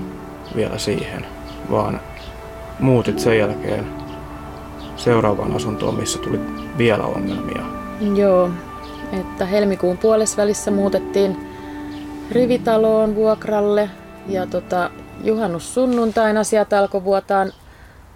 vielä 0.55 0.77
siihen, 0.77 1.25
vaan 1.71 2.01
muutit 2.79 3.19
sen 3.19 3.37
jälkeen 3.37 3.85
seuraavaan 4.95 5.55
asuntoon, 5.55 5.95
missä 5.95 6.19
tuli 6.19 6.39
vielä 6.77 7.03
ongelmia. 7.03 7.63
Joo, 8.15 8.49
että 9.11 9.45
helmikuun 9.45 9.97
puolessa 9.97 10.37
välissä 10.37 10.71
muutettiin 10.71 11.37
rivitaloon 12.31 13.15
vuokralle 13.15 13.89
ja 14.27 14.47
tota, 14.47 14.89
juhannus 15.23 15.73
sunnuntaina 15.73 16.43
sieltä 16.43 16.79
alkoi 16.79 17.03
vuotaan 17.03 17.51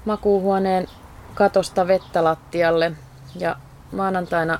makuuhuoneen 0.09 0.87
katosta 1.35 1.87
vettä 1.87 2.23
lattialle 2.23 2.91
ja 3.35 3.55
maanantaina 3.91 4.59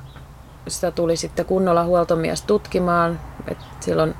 sitä 0.68 0.92
tuli 0.92 1.16
sitten 1.16 1.46
kunnolla 1.46 1.84
huoltomies 1.84 2.42
tutkimaan. 2.42 3.20
Et 3.48 3.58
silloin 3.80 4.16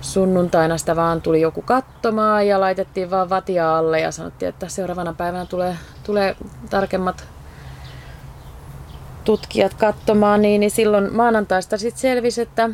sunnuntaina 0.00 0.78
sitä 0.78 0.96
vaan 0.96 1.22
tuli 1.22 1.40
joku 1.40 1.62
katsomaan 1.62 2.46
ja 2.46 2.60
laitettiin 2.60 3.10
vaan 3.10 3.30
vatia 3.30 3.78
alle 3.78 4.00
ja 4.00 4.12
sanottiin, 4.12 4.48
että 4.48 4.68
seuraavana 4.68 5.12
päivänä 5.12 5.46
tulee, 5.46 5.76
tulee 6.04 6.36
tarkemmat 6.70 7.24
tutkijat 9.24 9.74
katsomaan, 9.74 10.42
niin, 10.42 10.60
niin 10.60 10.70
silloin 10.70 11.12
maanantaista 11.12 11.78
sitten 11.78 12.00
selvisi, 12.00 12.40
että, 12.40 12.70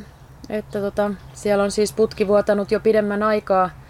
että 0.48 0.80
tota, 0.80 1.10
siellä 1.32 1.64
on 1.64 1.70
siis 1.70 1.92
putki 1.92 2.28
vuotanut 2.28 2.70
jo 2.70 2.80
pidemmän 2.80 3.22
aikaa– 3.22 3.70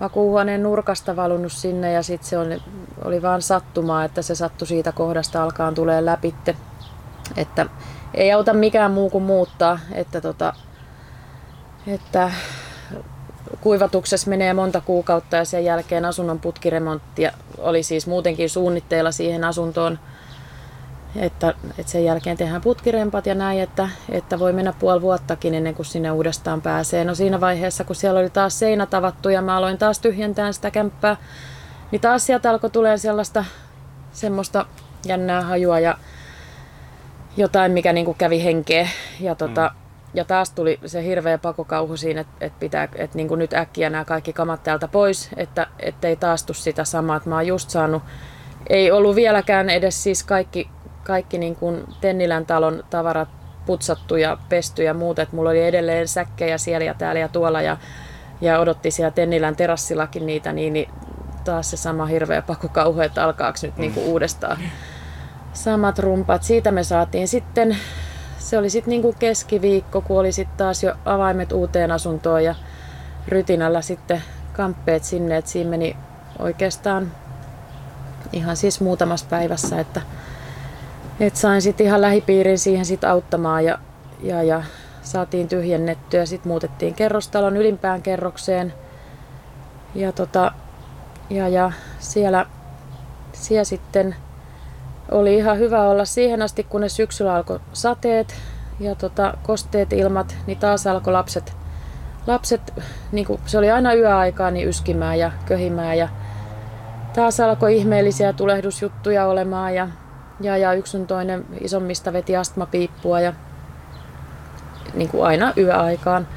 makuuhuoneen 0.00 0.62
nurkasta 0.62 1.16
valunut 1.16 1.52
sinne 1.52 1.92
ja 1.92 2.02
sitten 2.02 2.28
se 2.28 2.38
oli, 2.38 2.62
oli 3.04 3.22
vaan 3.22 3.42
sattumaa, 3.42 4.04
että 4.04 4.22
se 4.22 4.34
sattui 4.34 4.66
siitä 4.66 4.92
kohdasta 4.92 5.42
alkaan 5.42 5.74
tulee 5.74 6.04
läpitte. 6.04 6.56
Että 7.36 7.66
ei 8.14 8.32
auta 8.32 8.52
mikään 8.52 8.90
muu 8.90 9.10
kuin 9.10 9.24
muuttaa, 9.24 9.78
että, 9.92 10.20
tota, 10.20 10.54
että 11.86 12.32
kuivatuksessa 13.60 14.30
menee 14.30 14.52
monta 14.52 14.80
kuukautta 14.80 15.36
ja 15.36 15.44
sen 15.44 15.64
jälkeen 15.64 16.04
asunnon 16.04 16.40
putkiremontti 16.40 17.22
oli 17.58 17.82
siis 17.82 18.06
muutenkin 18.06 18.50
suunnitteilla 18.50 19.12
siihen 19.12 19.44
asuntoon 19.44 19.98
että, 21.18 21.54
että 21.78 21.92
sen 21.92 22.04
jälkeen 22.04 22.36
tehdään 22.36 22.60
putkirempat 22.60 23.26
ja 23.26 23.34
näin, 23.34 23.60
että, 23.60 23.88
että 24.10 24.38
voi 24.38 24.52
mennä 24.52 24.72
puoli 24.78 25.02
vuottakin 25.02 25.54
ennen 25.54 25.74
kuin 25.74 25.86
sinne 25.86 26.10
uudestaan 26.10 26.62
pääsee. 26.62 27.04
No 27.04 27.14
siinä 27.14 27.40
vaiheessa, 27.40 27.84
kun 27.84 27.96
siellä 27.96 28.20
oli 28.20 28.30
taas 28.30 28.58
seinät 28.58 28.94
avattu 28.94 29.28
ja 29.28 29.42
mä 29.42 29.56
aloin 29.56 29.78
taas 29.78 29.98
tyhjentää 29.98 30.52
sitä 30.52 30.70
kämppää, 30.70 31.16
niin 31.90 32.00
taas 32.00 32.26
sieltä 32.26 32.50
alkoi 32.50 32.70
tulee 32.70 32.98
sellaista 32.98 33.44
semmoista 34.12 34.66
jännää 35.06 35.42
hajua 35.42 35.78
ja 35.80 35.98
jotain, 37.36 37.72
mikä 37.72 37.92
niin 37.92 38.04
kuin 38.04 38.18
kävi 38.18 38.44
henkeä. 38.44 38.88
Ja, 39.20 39.34
tota, 39.34 39.70
mm. 39.74 39.80
ja 40.14 40.24
taas 40.24 40.50
tuli 40.50 40.80
se 40.86 41.04
hirveä 41.04 41.38
pakokauhu 41.38 41.96
siinä, 41.96 42.20
että, 42.20 42.32
että, 42.40 42.60
pitää, 42.60 42.88
että 42.94 43.16
niin 43.16 43.28
kuin 43.28 43.38
nyt 43.38 43.54
äkkiä 43.54 43.90
nämä 43.90 44.04
kaikki 44.04 44.32
kamat 44.32 44.62
täältä 44.62 44.88
pois, 44.88 45.30
että 45.36 45.66
ei 46.02 46.16
taas 46.16 46.46
sitä 46.52 46.84
samaa. 46.84 47.16
Että 47.16 47.28
mä 47.28 47.34
oon 47.34 47.46
just 47.46 47.70
saanut, 47.70 48.02
ei 48.68 48.90
ollut 48.90 49.16
vieläkään 49.16 49.70
edes 49.70 50.02
siis 50.02 50.22
kaikki 50.22 50.70
kaikki 51.08 51.38
niin 51.38 51.56
kuin 51.56 51.84
Tennilän 52.00 52.46
talon 52.46 52.84
tavarat 52.90 53.28
putsattu 53.66 54.16
ja 54.16 54.38
pesty 54.48 54.82
ja 54.82 54.94
muut. 54.94 55.18
Et 55.18 55.32
mulla 55.32 55.50
oli 55.50 55.66
edelleen 55.66 56.08
säkkejä 56.08 56.58
siellä 56.58 56.84
ja 56.84 56.94
täällä 56.94 57.20
ja 57.20 57.28
tuolla 57.28 57.62
ja, 57.62 57.76
ja 58.40 58.60
odotti 58.60 58.90
siellä 58.90 59.10
Tennilän 59.10 59.56
terassillakin 59.56 60.26
niitä, 60.26 60.52
niin, 60.52 60.72
niin 60.72 60.90
taas 61.44 61.70
se 61.70 61.76
sama 61.76 62.06
hirveä 62.06 62.42
pakokauhu, 62.42 63.00
että 63.00 63.24
alkaako 63.24 63.58
nyt 63.62 63.76
niin 63.76 63.92
kuin 63.92 64.06
mm. 64.06 64.12
uudestaan 64.12 64.58
samat 65.52 65.98
rumpat. 65.98 66.42
Siitä 66.42 66.70
me 66.70 66.84
saatiin 66.84 67.28
sitten, 67.28 67.76
se 68.38 68.58
oli 68.58 68.70
sitten 68.70 68.90
niin 68.90 69.02
kuin 69.02 69.16
keskiviikko, 69.18 70.00
kun 70.00 70.20
oli 70.20 70.32
sitten 70.32 70.56
taas 70.56 70.82
jo 70.82 70.94
avaimet 71.04 71.52
uuteen 71.52 71.90
asuntoon 71.90 72.44
ja 72.44 72.54
rytinällä 73.28 73.82
sitten 73.82 74.22
kamppeet 74.52 75.04
sinne, 75.04 75.36
että 75.36 75.50
siinä 75.50 75.70
meni 75.70 75.96
oikeastaan 76.38 77.12
ihan 78.32 78.56
siis 78.56 78.80
muutamassa 78.80 79.26
päivässä, 79.30 79.80
että, 79.80 80.00
että 81.26 81.40
sain 81.40 81.62
sitten 81.62 81.86
ihan 81.86 82.00
lähipiirin 82.00 82.58
siihen 82.58 82.84
sit 82.84 83.04
auttamaan 83.04 83.64
ja, 83.64 83.78
ja, 84.22 84.42
ja 84.42 84.62
saatiin 85.02 85.48
tyhjennettyä. 85.48 86.26
Sitten 86.26 86.48
muutettiin 86.48 86.94
kerrostalon 86.94 87.56
ylimpään 87.56 88.02
kerrokseen 88.02 88.74
ja, 89.94 90.12
tota, 90.12 90.52
ja, 91.30 91.48
ja 91.48 91.72
siellä, 91.98 92.46
siellä 93.32 93.64
sitten 93.64 94.16
oli 95.10 95.36
ihan 95.36 95.58
hyvä 95.58 95.88
olla 95.88 96.04
siihen 96.04 96.42
asti, 96.42 96.64
kunnes 96.64 96.96
syksyllä 96.96 97.34
alkoi 97.34 97.60
sateet 97.72 98.34
ja 98.80 98.94
tota, 98.94 99.34
kosteet 99.42 99.92
ilmat, 99.92 100.36
niin 100.46 100.58
taas 100.58 100.86
alkoi 100.86 101.12
lapset, 101.12 101.52
lapset 102.26 102.74
niin 103.12 103.26
kuin 103.26 103.40
se 103.46 103.58
oli 103.58 103.70
aina 103.70 103.94
yöaikaa, 103.94 104.50
niin 104.50 104.68
yskimään 104.68 105.18
ja 105.18 105.32
köhimään 105.46 105.98
ja 105.98 106.08
taas 107.14 107.40
alkoi 107.40 107.76
ihmeellisiä 107.76 108.32
tulehdusjuttuja 108.32 109.26
olemaan 109.26 109.74
ja, 109.74 109.88
ja, 110.40 110.56
ja 110.56 110.72
yksi 110.72 110.96
on 110.96 111.06
toinen 111.06 111.46
isommista 111.60 112.12
veti 112.12 112.36
astmapiippua 112.36 113.20
ja 113.20 113.32
niin 114.94 115.08
kuin 115.08 115.24
aina 115.24 115.52
yöaikaan. 115.56 116.28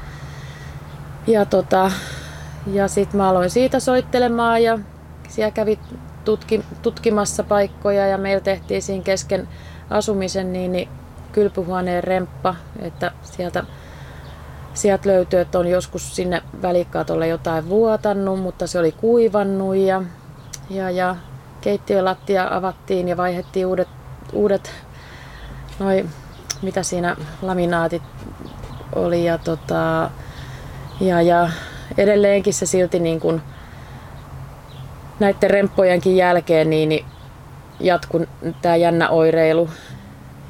Ja, 1.26 1.44
tota, 1.44 1.90
ja 2.66 2.88
sitten 2.88 3.16
mä 3.16 3.28
aloin 3.28 3.50
siitä 3.50 3.80
soittelemaan 3.80 4.62
ja 4.62 4.78
siellä 5.28 5.50
kävi 5.50 5.78
tutki, 6.24 6.64
tutkimassa 6.82 7.42
paikkoja 7.42 8.06
ja 8.06 8.18
meillä 8.18 8.40
tehtiin 8.40 8.82
siinä 8.82 9.04
kesken 9.04 9.48
asumisen 9.90 10.52
niin, 10.52 10.72
niin 10.72 10.88
kylpyhuoneen 11.32 12.04
remppa, 12.04 12.54
että 12.80 13.12
sieltä, 13.22 13.64
sieltä 14.74 15.08
löytyy, 15.08 15.40
että 15.40 15.58
on 15.58 15.66
joskus 15.66 16.16
sinne 16.16 16.42
välikatolle 16.62 17.28
jotain 17.28 17.68
vuotannut, 17.68 18.40
mutta 18.40 18.66
se 18.66 18.78
oli 18.78 18.92
kuivannut 18.92 19.76
ja, 19.76 20.02
ja, 20.70 20.90
ja 20.90 21.16
keittiölattia 21.62 22.48
avattiin 22.50 23.08
ja 23.08 23.16
vaihettiin 23.16 23.66
uudet, 23.66 23.88
uudet 24.32 24.70
noi, 25.78 26.06
mitä 26.62 26.82
siinä 26.82 27.16
laminaatit 27.42 28.02
oli 28.94 29.24
ja, 29.24 29.38
tota, 29.38 30.10
ja, 31.00 31.22
ja 31.22 31.48
edelleenkin 31.98 32.54
se 32.54 32.66
silti 32.66 32.98
niin 32.98 33.20
kuin 33.20 33.42
näiden 35.20 35.50
remppojenkin 35.50 36.16
jälkeen 36.16 36.70
niin, 36.70 36.88
niin 36.88 37.04
jatkui 37.80 38.28
tämä 38.62 38.76
jännä 38.76 39.08
oireilu. 39.08 39.70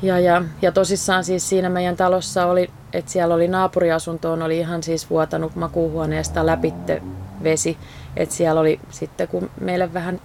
Ja, 0.02 0.18
ja, 0.18 0.42
ja 0.62 0.72
tosissaan 0.72 1.24
siis 1.24 1.48
siinä 1.48 1.68
meidän 1.68 1.96
talossa 1.96 2.46
oli, 2.46 2.70
että 2.92 3.10
siellä 3.10 3.34
oli 3.34 3.48
naapuriasuntoon, 3.48 4.42
oli 4.42 4.58
ihan 4.58 4.82
siis 4.82 5.10
vuotanut 5.10 5.56
makuuhuoneesta 5.56 6.46
läpitte 6.46 7.02
vesi. 7.42 7.78
Että 8.16 8.34
siellä 8.34 8.60
oli 8.60 8.80
sitten, 8.90 9.28
kun 9.28 9.50
meille 9.60 9.94
vähän 9.94 10.20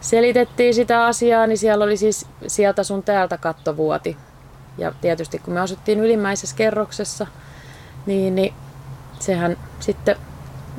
selitettiin 0.00 0.74
sitä 0.74 1.06
asiaa, 1.06 1.46
niin 1.46 1.58
siellä 1.58 1.84
oli 1.84 1.96
siis 1.96 2.26
sieltä 2.46 2.82
sun 2.82 3.02
täältä 3.02 3.38
kattovuoti. 3.38 4.16
Ja 4.78 4.92
tietysti 5.00 5.38
kun 5.38 5.54
me 5.54 5.60
asuttiin 5.60 6.00
ylimmäisessä 6.00 6.56
kerroksessa, 6.56 7.26
niin, 8.06 8.34
niin 8.34 8.54
sehän 9.18 9.56
sitten 9.80 10.16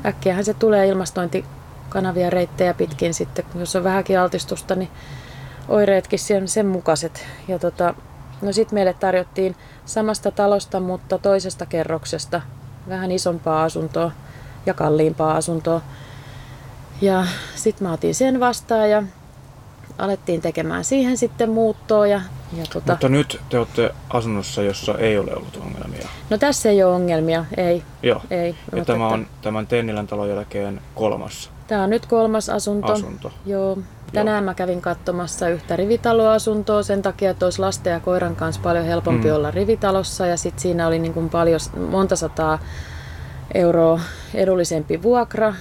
äkkiähän 0.06 0.46
se 0.46 0.54
tulee 0.54 0.88
ilmastointikanavia 0.88 2.30
reittejä 2.30 2.74
pitkin 2.74 3.14
sitten, 3.14 3.46
jos 3.56 3.76
on 3.76 3.84
vähänkin 3.84 4.20
altistusta, 4.20 4.76
niin 4.76 4.90
oireetkin 5.68 6.20
sen, 6.20 6.48
sen 6.48 6.66
mukaiset. 6.66 7.26
Ja 7.48 7.60
tota, 7.60 7.94
no 8.42 8.52
sitten 8.52 8.76
meille 8.76 8.94
tarjottiin 8.94 9.56
samasta 9.86 10.32
talosta, 10.32 10.80
mutta 10.80 11.18
toisesta 11.18 11.66
kerroksesta 11.66 12.42
vähän 12.90 13.12
isompaa 13.12 13.64
asuntoa 13.64 14.12
ja 14.66 14.74
kalliimpaa 14.74 15.36
asuntoa. 15.36 15.82
Ja 17.02 17.26
sitten 17.56 17.88
mä 17.88 17.94
otin 17.94 18.16
sen 18.16 18.40
vastaan 18.40 18.90
ja 18.90 19.04
alettiin 19.98 20.42
tekemään 20.42 20.84
siihen 20.84 21.18
sitten 21.18 21.50
muuttoa. 21.50 22.08
Ja, 22.08 22.22
ja 22.58 22.64
tota... 22.74 22.92
Mutta 22.92 23.10
nyt 23.10 23.42
te 23.50 23.58
olette 23.60 23.94
asunnossa, 24.10 24.62
jossa 24.62 24.98
ei 24.98 25.18
ole 25.18 25.36
ollut 25.36 25.58
ongelmia. 25.66 26.08
No 26.30 26.38
tässä 26.38 26.70
ei 26.70 26.84
ole 26.84 26.94
ongelmia, 26.94 27.46
ei. 27.58 27.84
Joo. 28.04 28.22
ei 28.30 28.56
ja 28.76 28.86
tämä 28.86 29.08
on 29.08 29.22
että... 29.22 29.34
tämän 29.42 29.68
Tennilän 29.68 30.08
talon 30.08 30.30
jälkeen 30.30 30.82
kolmas. 30.96 31.52
Tämä 31.68 31.84
on 31.84 31.90
nyt 31.90 32.06
kolmas 32.06 32.50
asunto. 32.50 32.94
asunto. 32.94 33.32
Joo. 33.46 33.78
Tänään 34.14 34.44
Joo. 34.44 34.46
mä 34.46 34.54
kävin 34.54 34.82
katsomassa 34.82 35.50
yhtä 35.50 35.76
rivitaloasuntoa 35.76 36.84
sen 36.84 37.02
takia, 37.02 37.32
että 37.32 37.46
olisi 37.46 37.60
lasten 37.60 37.94
ja 37.94 38.00
koiran 38.00 38.36
kanssa 38.36 38.62
paljon 38.62 38.86
helpompi 38.86 39.28
mm. 39.28 39.36
olla 39.36 39.52
rivitalossa. 39.52 40.26
Ja 40.26 40.38
sitten 40.38 40.62
siinä 40.62 40.88
oli 40.88 41.00
niin 41.00 41.14
kuin 41.14 41.30
paljon, 41.30 41.60
monta 41.90 42.16
sataa 42.16 42.60
euroa 43.54 44.00
edullisempi 44.34 45.04
vuokra. 45.04 45.54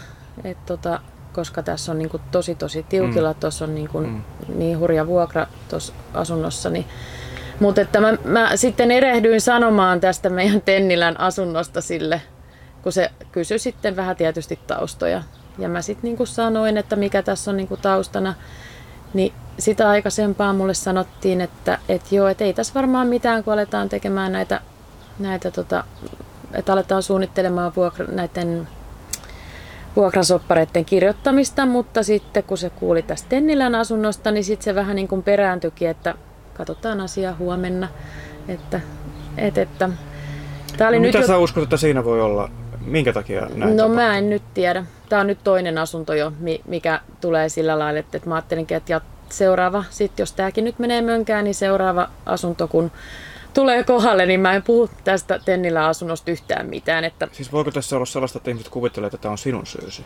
Et 0.44 0.66
tota, 0.66 1.01
koska 1.37 1.62
tässä 1.62 1.92
on 1.92 1.99
niin 1.99 2.09
kuin 2.09 2.22
tosi 2.31 2.55
tosi 2.55 2.83
tiukilla, 2.88 3.33
mm. 3.33 3.40
tuossa 3.40 3.64
on 3.64 3.75
niin, 3.75 3.88
kuin 3.88 4.07
mm. 4.07 4.22
niin 4.59 4.79
hurja 4.79 5.07
vuokra 5.07 5.46
tuossa 5.68 5.92
asunnossa. 6.14 6.70
Niin. 6.70 6.87
Mutta 7.61 7.81
että 7.81 8.01
mä, 8.01 8.14
mä 8.25 8.57
sitten 8.57 8.90
erehdyin 8.90 9.40
sanomaan 9.40 10.01
tästä 10.01 10.31
meidän 10.31 10.61
Tennilän 10.61 11.20
asunnosta 11.20 11.81
sille, 11.81 12.22
kun 12.83 12.92
se 12.92 13.11
kysyi 13.33 13.59
sitten 13.59 13.96
vähän 13.96 14.16
tietysti 14.16 14.59
taustoja. 14.66 15.22
Ja 15.59 15.68
mä 15.68 15.83
sitten 15.83 16.16
niin 16.16 16.27
sanoin, 16.27 16.77
että 16.77 16.96
mikä 16.96 17.22
tässä 17.22 17.51
on 17.51 17.57
niin 17.57 17.68
kuin 17.68 17.81
taustana. 17.81 18.35
Niin 19.14 19.33
sitä 19.59 19.88
aikaisempaa 19.88 20.53
mulle 20.53 20.75
sanottiin, 20.75 21.40
että, 21.40 21.79
että 21.88 22.14
joo, 22.14 22.29
että 22.29 22.44
ei 22.44 22.55
tässä 22.55 22.75
varmaan 22.75 23.07
mitään, 23.07 23.44
kun 23.44 23.53
aletaan 23.53 23.88
tekemään 23.88 24.33
näitä, 24.33 24.61
näitä 25.18 25.51
tota, 25.51 25.85
että 26.53 26.72
aletaan 26.72 27.03
suunnittelemaan 27.03 27.72
vuokra, 27.77 28.07
näiden 28.07 28.68
vuokrasoppareiden 29.97 30.85
kirjoittamista, 30.85 31.67
mutta 31.67 32.03
sitten 32.03 32.43
kun 32.43 32.59
se 32.59 32.71
kuuli 32.71 33.03
tästä 33.03 33.29
Tennilän 33.29 33.75
asunnosta, 33.75 34.31
niin 34.31 34.45
sitten 34.45 34.65
se 34.65 34.75
vähän 34.75 34.97
niin 34.97 35.09
kuin 35.09 35.23
perääntyikin, 35.23 35.89
että 35.89 36.15
katsotaan 36.55 37.01
asiaa 37.01 37.37
huomenna. 37.39 37.89
Että, 38.49 38.81
et, 39.39 39.59
että, 39.59 39.91
Tämä 40.77 40.89
oli 40.89 40.97
no, 40.97 41.03
nyt 41.03 41.09
mitä 41.09 41.19
jo... 41.19 41.27
sä 41.27 41.39
uskot, 41.39 41.63
että 41.63 41.77
siinä 41.77 42.05
voi 42.05 42.21
olla? 42.21 42.51
Minkä 42.87 43.13
takia 43.13 43.41
näin 43.41 43.61
No 43.61 43.67
tapahtuu? 43.69 43.95
mä 43.95 44.19
en 44.19 44.31
nyt 44.31 44.43
tiedä. 44.55 44.85
Tämä 45.09 45.21
on 45.21 45.27
nyt 45.27 45.39
toinen 45.45 45.79
asunto 45.79 46.15
jo, 46.15 46.33
mikä 46.67 47.01
tulee 47.21 47.49
sillä 47.49 47.79
lailla, 47.79 48.01
että 48.01 48.21
mä 48.27 48.35
ajattelinkin, 48.35 48.77
että 48.77 49.01
seuraava, 49.29 49.85
sit 49.91 50.19
jos 50.19 50.33
tämäkin 50.33 50.65
nyt 50.65 50.79
menee 50.79 51.03
mönkään, 51.03 51.45
niin 51.45 51.55
seuraava 51.55 52.09
asunto, 52.27 52.69
kun 52.69 52.91
tulee 53.57 53.85
kohdalle, 53.85 54.27
niin 54.27 54.40
mä 54.40 54.53
en 54.53 54.62
puhu 54.62 54.90
tästä 55.05 55.40
Tennillä 55.45 55.87
asunnosta 55.87 56.31
yhtään 56.31 56.66
mitään. 56.66 57.05
Että... 57.05 57.29
Siis 57.33 57.53
voiko 57.53 57.71
tässä 57.71 57.97
olla 57.97 58.07
sellaista, 58.07 58.38
että 58.38 58.51
ihmiset 58.51 58.73
kuvittelee, 58.73 59.07
että 59.07 59.19
tämä 59.19 59.33
on 59.33 59.38
sinun 59.38 59.66
syysi? 59.66 60.05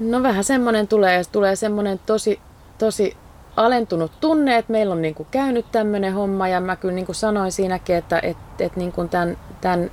No 0.00 0.22
vähän 0.22 0.44
semmoinen 0.44 0.88
tulee, 0.88 1.22
tulee 1.32 1.56
semmoinen 1.56 2.00
tosi, 2.06 2.40
tosi 2.78 3.16
alentunut 3.56 4.12
tunne, 4.20 4.56
että 4.56 4.72
meillä 4.72 4.92
on 4.92 5.02
niin 5.02 5.14
kuin 5.14 5.28
käynyt 5.30 5.66
tämmöinen 5.72 6.14
homma 6.14 6.48
ja 6.48 6.60
mä 6.60 6.76
kyllä 6.76 6.94
niin 6.94 7.06
kuin 7.06 7.16
sanoin 7.16 7.52
siinäkin, 7.52 7.96
että, 7.96 8.20
että, 8.22 8.64
että 8.64 8.78
niin 8.78 8.92
kuin 8.92 9.08
tämän, 9.08 9.38
tämän 9.60 9.90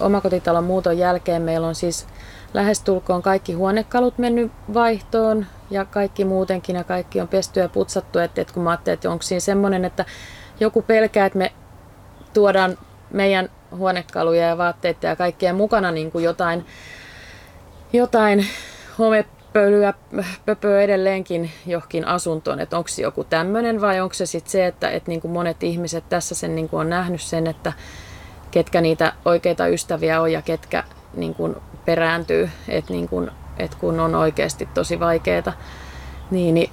omakotitalon 0.00 0.64
muuton 0.64 0.98
jälkeen 0.98 1.42
meillä 1.42 1.66
on 1.66 1.74
siis 1.74 2.06
lähestulkoon 2.54 3.22
kaikki 3.22 3.52
huonekalut 3.52 4.18
mennyt 4.18 4.52
vaihtoon 4.74 5.46
ja 5.70 5.84
kaikki 5.84 6.24
muutenkin 6.24 6.76
ja 6.76 6.84
kaikki 6.84 7.20
on 7.20 7.28
pesty 7.28 7.60
ja 7.60 7.68
putsattu, 7.68 8.18
että, 8.18 8.40
että 8.40 8.54
kun 8.54 8.62
mä 8.62 8.70
ajattelin, 8.70 8.94
että 8.94 9.10
onko 9.10 9.22
siinä 9.22 9.40
semmoinen, 9.40 9.84
että 9.84 10.04
joku 10.60 10.82
pelkää, 10.82 11.26
että 11.26 11.38
me 11.38 11.52
tuodaan 12.34 12.78
meidän 13.10 13.48
huonekaluja 13.76 14.46
ja 14.46 14.58
vaatteita 14.58 15.06
ja 15.06 15.16
kaikkea 15.16 15.52
mukana 15.52 15.90
niin 15.90 16.12
kuin 16.12 16.24
jotain, 16.24 16.66
jotain 17.92 18.46
homepölyä, 18.98 19.94
pöpöä 20.46 20.82
edelleenkin 20.82 21.50
johonkin 21.66 22.04
asuntoon, 22.04 22.60
että 22.60 22.76
onko 22.76 22.88
se 22.88 23.02
joku 23.02 23.24
tämmöinen 23.24 23.80
vai 23.80 24.00
onko 24.00 24.14
se 24.14 24.26
sitten 24.26 24.50
se, 24.50 24.66
että, 24.66 24.90
että 24.90 25.10
niin 25.10 25.20
kuin 25.20 25.32
monet 25.32 25.62
ihmiset 25.62 26.08
tässä 26.08 26.34
sen 26.34 26.54
niin 26.54 26.68
kuin 26.68 26.80
on 26.80 26.90
nähnyt 26.90 27.22
sen, 27.22 27.46
että 27.46 27.72
ketkä 28.50 28.80
niitä 28.80 29.12
oikeita 29.24 29.66
ystäviä 29.66 30.20
on 30.20 30.32
ja 30.32 30.42
ketkä 30.42 30.84
niin 31.14 31.34
kuin 31.34 31.56
perääntyy, 31.84 32.50
että, 32.68 32.92
niin 32.92 33.08
kuin, 33.08 33.30
että 33.58 33.76
kun 33.80 34.00
on 34.00 34.14
oikeasti 34.14 34.68
tosi 34.74 35.00
vaikeaa, 35.00 35.52
niin, 36.30 36.54
niin 36.54 36.70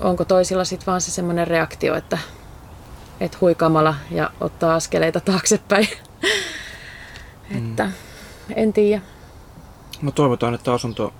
onko 0.00 0.24
toisilla 0.24 0.64
sitten 0.64 0.86
vaan 0.86 1.00
se 1.00 1.10
semmoinen 1.10 1.46
reaktio, 1.46 1.94
että 1.94 2.18
et 3.20 3.40
huikamalla 3.40 3.94
ja 4.10 4.30
ottaa 4.40 4.74
askeleita 4.74 5.20
taaksepäin. 5.20 5.88
mm. 7.50 7.56
että 7.56 7.90
en 8.54 8.72
tiedä. 8.72 9.02
No 10.02 10.10
toivotaan, 10.10 10.54
että 10.54 10.72
asunto 10.72 11.12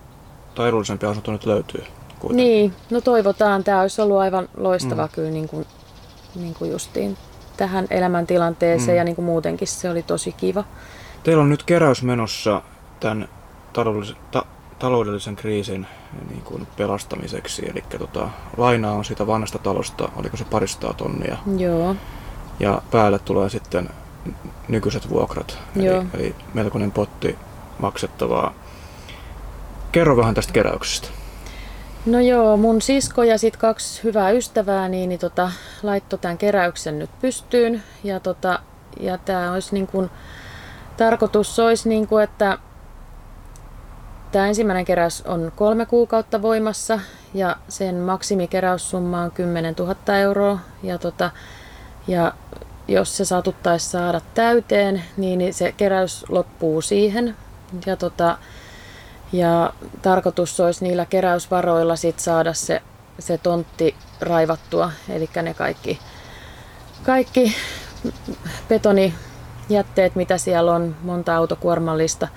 tai 0.54 0.68
edullisempi 0.68 1.06
asunto 1.06 1.32
nyt 1.32 1.46
löytyy. 1.46 1.84
Kuitenkin. 2.18 2.36
Niin, 2.36 2.74
no 2.90 3.00
toivotaan. 3.00 3.64
Tämä 3.64 3.80
olisi 3.80 4.02
ollut 4.02 4.18
aivan 4.18 4.48
loistava 4.56 5.06
mm. 5.06 5.12
kyllä 5.12 5.30
niin 5.30 5.48
kuin, 5.48 5.66
niin 6.34 6.54
kuin 6.54 6.70
justiin 6.70 7.16
tähän 7.56 7.86
elämäntilanteeseen 7.90 8.94
mm. 8.94 8.98
ja 8.98 9.04
niin 9.04 9.14
kuin 9.16 9.24
muutenkin 9.24 9.68
se 9.68 9.90
oli 9.90 10.02
tosi 10.02 10.32
kiva. 10.32 10.64
Teillä 11.22 11.42
on 11.42 11.50
nyt 11.50 11.62
keräys 11.62 12.02
menossa 12.02 12.62
tämän 13.00 13.28
ta, 14.30 14.44
taloudellisen 14.78 15.36
kriisin 15.36 15.86
niin 16.30 16.42
kuin 16.42 16.66
pelastamiseksi. 16.76 17.70
Eli 17.70 17.84
tota, 17.98 18.28
lainaa 18.56 18.94
on 18.94 19.04
siitä 19.04 19.26
vanhasta 19.26 19.58
talosta, 19.58 20.08
oliko 20.16 20.36
se 20.36 20.44
paristaa 20.44 20.92
tonnia. 20.92 21.36
Joo. 21.56 21.96
Ja 22.60 22.82
päälle 22.90 23.18
tulee 23.18 23.48
sitten 23.48 23.90
nykyiset 24.68 25.10
vuokrat, 25.10 25.58
Joo. 25.76 25.96
Eli, 25.96 26.06
eli 26.14 26.34
melkoinen 26.54 26.92
potti 26.92 27.36
maksettavaa. 27.78 28.54
Kerro 29.92 30.16
vähän 30.16 30.34
tästä 30.34 30.52
keräyksestä. 30.52 31.08
No 32.06 32.20
joo, 32.20 32.56
mun 32.56 32.82
sisko 32.82 33.22
ja 33.22 33.38
sitten 33.38 33.60
kaksi 33.60 34.04
hyvää 34.04 34.30
ystävää 34.30 34.88
niin, 34.88 35.08
niin 35.08 35.18
tota, 35.18 35.50
laittoi 35.82 36.18
tämän 36.18 36.38
keräyksen 36.38 36.98
nyt 36.98 37.10
pystyyn. 37.20 37.82
Ja, 38.04 38.20
tota, 38.20 38.58
ja 39.00 39.18
tämä 39.18 39.52
olisi 39.52 39.74
niin 39.74 39.86
kuin, 39.86 40.10
tarkoitus 40.96 41.58
olisi, 41.58 41.88
niin 41.88 42.06
kuin, 42.06 42.24
että 42.24 42.58
tämä 44.32 44.46
ensimmäinen 44.46 44.84
keräys 44.84 45.22
on 45.26 45.52
kolme 45.56 45.86
kuukautta 45.86 46.42
voimassa 46.42 47.00
ja 47.34 47.56
sen 47.68 47.94
maksimikeräyssumma 47.94 49.22
on 49.22 49.30
10 49.30 49.74
000 49.78 50.16
euroa. 50.16 50.58
Ja, 50.82 50.98
tota, 50.98 51.30
ja 52.08 52.32
jos 52.88 53.16
se 53.16 53.24
satuttaisi 53.24 53.90
saada 53.90 54.20
täyteen, 54.34 55.02
niin, 55.16 55.54
se 55.54 55.72
keräys 55.72 56.24
loppuu 56.28 56.82
siihen. 56.82 57.36
Ja, 57.86 57.96
tota, 57.96 58.38
ja 59.32 59.72
tarkoitus 60.02 60.60
olisi 60.60 60.84
niillä 60.84 61.06
keräysvaroilla 61.06 61.96
sit 61.96 62.18
saada 62.18 62.54
se, 62.54 62.82
se 63.18 63.38
tontti 63.38 63.94
raivattua, 64.20 64.92
eli 65.08 65.28
ne 65.42 65.54
kaikki, 65.54 65.98
kaikki 67.02 67.56
betonijätteet, 68.68 70.14
mitä 70.14 70.38
siellä 70.38 70.72
on, 70.72 70.96
monta 71.02 71.36
autokuormallista, 71.36 72.28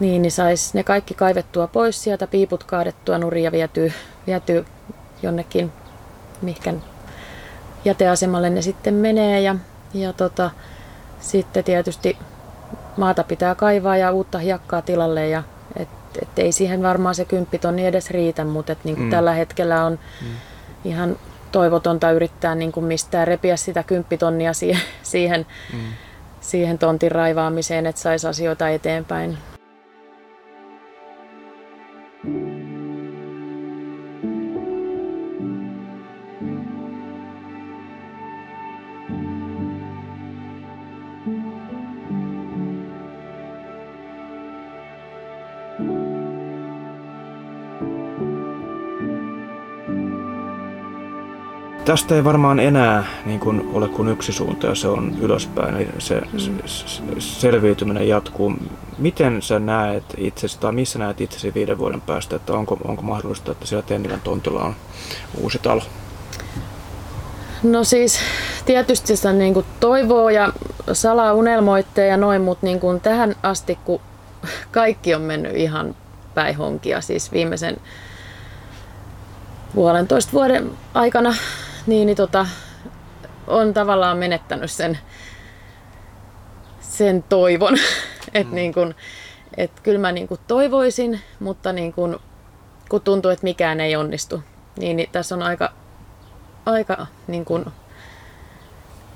niin, 0.00 0.22
niin 0.22 0.32
saisi 0.32 0.70
ne 0.74 0.84
kaikki 0.84 1.14
kaivettua 1.14 1.66
pois 1.66 2.02
sieltä, 2.02 2.26
piiput 2.26 2.64
kaadettua 2.64 3.18
nurin 3.18 3.44
ja 3.44 3.52
viety, 3.52 3.92
viety 4.26 4.64
jonnekin, 5.22 5.72
mihinkä 6.42 6.74
jäteasemalle 7.84 8.50
ne 8.50 8.62
sitten 8.62 8.94
menee. 8.94 9.40
Ja, 9.40 9.56
ja 9.94 10.12
tota, 10.12 10.50
sitten 11.20 11.64
tietysti 11.64 12.18
maata 12.96 13.24
pitää 13.24 13.54
kaivaa 13.54 13.96
ja 13.96 14.12
uutta 14.12 14.38
hiekkaa 14.38 14.82
tilalle 14.82 15.28
ja 15.28 15.42
et, 15.76 15.88
et 16.22 16.38
ei 16.38 16.52
siihen 16.52 16.82
varmaan 16.82 17.14
se 17.14 17.24
kymppitonni 17.24 17.86
edes 17.86 18.10
riitä, 18.10 18.44
mutta 18.44 18.72
et 18.72 18.84
niin 18.84 19.00
mm. 19.00 19.10
tällä 19.10 19.32
hetkellä 19.32 19.84
on 19.84 19.98
mm. 20.22 20.28
ihan 20.84 21.16
toivotonta 21.52 22.10
yrittää 22.10 22.54
niin 22.54 22.72
kuin 22.72 22.86
mistään 22.86 23.28
repiä 23.28 23.56
sitä 23.56 23.82
kymppitonnia 23.82 24.52
siihen, 24.52 24.82
siihen, 25.02 25.46
mm. 25.72 25.78
siihen 26.40 26.78
tontin 26.78 27.12
raivaamiseen, 27.12 27.86
että 27.86 28.00
saisi 28.00 28.26
asioita 28.26 28.68
eteenpäin. 28.68 29.38
thank 32.24 32.34
you 32.36 32.51
Tästä 51.84 52.14
ei 52.14 52.24
varmaan 52.24 52.60
enää 52.60 53.04
niin 53.26 53.40
kuin 53.40 53.70
ole 53.72 53.88
kuin 53.88 54.08
yksi 54.08 54.32
suunta 54.32 54.66
ja 54.66 54.74
se 54.74 54.88
on 54.88 55.16
ylöspäin. 55.20 55.76
Eli 55.76 55.88
se, 55.98 56.20
mm. 56.20 56.58
se 56.66 57.02
selviytyminen 57.18 58.08
jatkuu. 58.08 58.52
Miten 58.98 59.42
sä 59.42 59.58
näet 59.58 60.04
itsesi 60.16 60.60
tai 60.60 60.72
missä 60.72 60.98
näet 60.98 61.20
itsesi 61.20 61.54
viiden 61.54 61.78
vuoden 61.78 62.00
päästä? 62.00 62.36
Että 62.36 62.52
onko, 62.52 62.78
onko 62.84 63.02
mahdollista, 63.02 63.52
että 63.52 63.66
siellä 63.66 63.86
Tennilän 63.86 64.20
tontilla 64.20 64.62
on 64.62 64.74
uusi 65.40 65.58
talo? 65.58 65.82
No 67.62 67.84
siis 67.84 68.18
tietysti 68.66 69.16
sitä 69.16 69.32
niin 69.32 69.54
kuin 69.54 69.66
toivoo 69.80 70.30
ja 70.30 70.52
salaa 70.92 71.32
unelmoitte 71.32 72.06
ja 72.06 72.16
noin, 72.16 72.42
mutta 72.42 72.66
niin 72.66 72.80
kuin 72.80 73.00
tähän 73.00 73.34
asti, 73.42 73.78
kun 73.84 74.00
kaikki 74.70 75.14
on 75.14 75.22
mennyt 75.22 75.56
ihan 75.56 75.94
päihonkia, 76.34 77.00
siis 77.00 77.32
viimeisen 77.32 77.76
puolentoista 79.74 80.32
vuoden 80.32 80.70
aikana 80.94 81.34
niin, 81.86 82.06
niin 82.06 82.16
tota, 82.16 82.46
on 83.46 83.74
tavallaan 83.74 84.18
menettänyt 84.18 84.70
sen, 84.70 84.98
sen 86.80 87.22
toivon. 87.22 87.74
että 88.34 88.50
mm. 88.50 88.54
niin 88.54 88.74
kun, 88.74 88.94
et 89.56 89.70
kyllä 89.82 89.98
mä 89.98 90.12
niin 90.12 90.28
kun 90.28 90.38
toivoisin, 90.48 91.20
mutta 91.40 91.72
niin 91.72 91.92
kun, 91.92 92.20
kun 92.88 93.00
tuntuu, 93.00 93.30
että 93.30 93.44
mikään 93.44 93.80
ei 93.80 93.96
onnistu, 93.96 94.42
niin, 94.78 94.96
niin 94.96 95.08
tässä 95.12 95.34
on 95.34 95.42
aika, 95.42 95.72
aika 96.66 97.06
niin 97.26 97.44
kun 97.44 97.72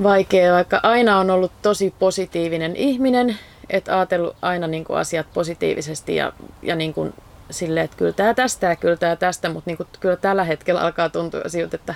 vaikea, 0.03 0.53
vaikka 0.53 0.81
aina 0.83 1.19
on 1.19 1.31
ollut 1.31 1.53
tosi 1.63 1.95
positiivinen 1.99 2.77
ihminen, 2.77 3.39
että 3.71 3.97
ajatellut 3.97 4.37
aina 4.43 4.67
niin 4.67 4.85
kuin 4.85 4.99
asiat 4.99 5.27
positiivisesti 5.35 6.17
ja, 6.17 6.33
ja 6.63 6.77
niin 6.77 6.95
kuin 6.95 7.15
silleen, 7.51 7.85
että 7.85 7.97
kyllä 7.97 8.13
tämä 8.13 8.35
tästä 8.35 8.67
ja 8.67 8.77
kyllä 8.77 8.97
tämä 8.97 9.17
tästä, 9.17 9.49
mutta 9.49 9.71
niin 9.71 9.77
kuin, 9.77 9.89
kyllä 10.01 10.17
tällä 10.17 10.45
hetkellä 10.45 10.81
alkaa 10.81 11.09
tuntua 11.09 11.41
siltä, 11.47 11.77
että 11.77 11.95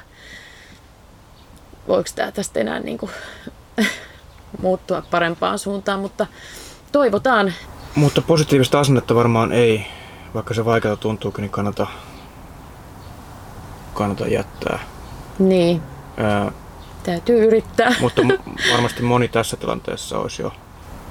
voiko 1.90 2.10
tämä 2.14 2.32
tästä 2.32 2.60
enää 2.60 2.80
niin 2.80 2.98
kuin, 2.98 3.12
muuttua 4.62 5.02
parempaan 5.10 5.58
suuntaan, 5.58 6.00
mutta 6.00 6.26
toivotaan. 6.92 7.52
Mutta 7.94 8.22
positiivista 8.22 8.80
asennetta 8.80 9.14
varmaan 9.14 9.52
ei, 9.52 9.86
vaikka 10.34 10.54
se 10.54 10.64
vaikeaa 10.64 10.96
tuntuukin, 10.96 11.42
niin 11.42 11.50
kannata, 11.50 11.86
kannata 13.94 14.26
jättää. 14.26 14.78
Niin, 15.38 15.82
Ää, 16.16 16.52
täytyy 17.02 17.46
yrittää. 17.46 17.94
Mutta 18.00 18.22
varmasti 18.72 19.02
moni 19.02 19.28
tässä 19.28 19.56
tilanteessa 19.56 20.18
olisi 20.18 20.42
jo 20.42 20.52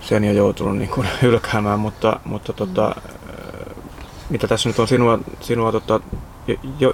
sen 0.01 0.23
jo 0.23 0.31
joutunut 0.31 0.77
niin 0.77 0.89
kuin 0.89 1.07
hylkäämään, 1.21 1.79
mutta, 1.79 2.19
mutta 2.25 2.53
tota, 2.53 2.95
mm. 2.95 3.83
mitä 4.29 4.47
tässä 4.47 4.69
nyt 4.69 4.79
on 4.79 4.87
sinua, 4.87 5.19
sinua 5.39 5.71
tota, 5.71 5.99
jo, 6.47 6.55
jo, 6.79 6.93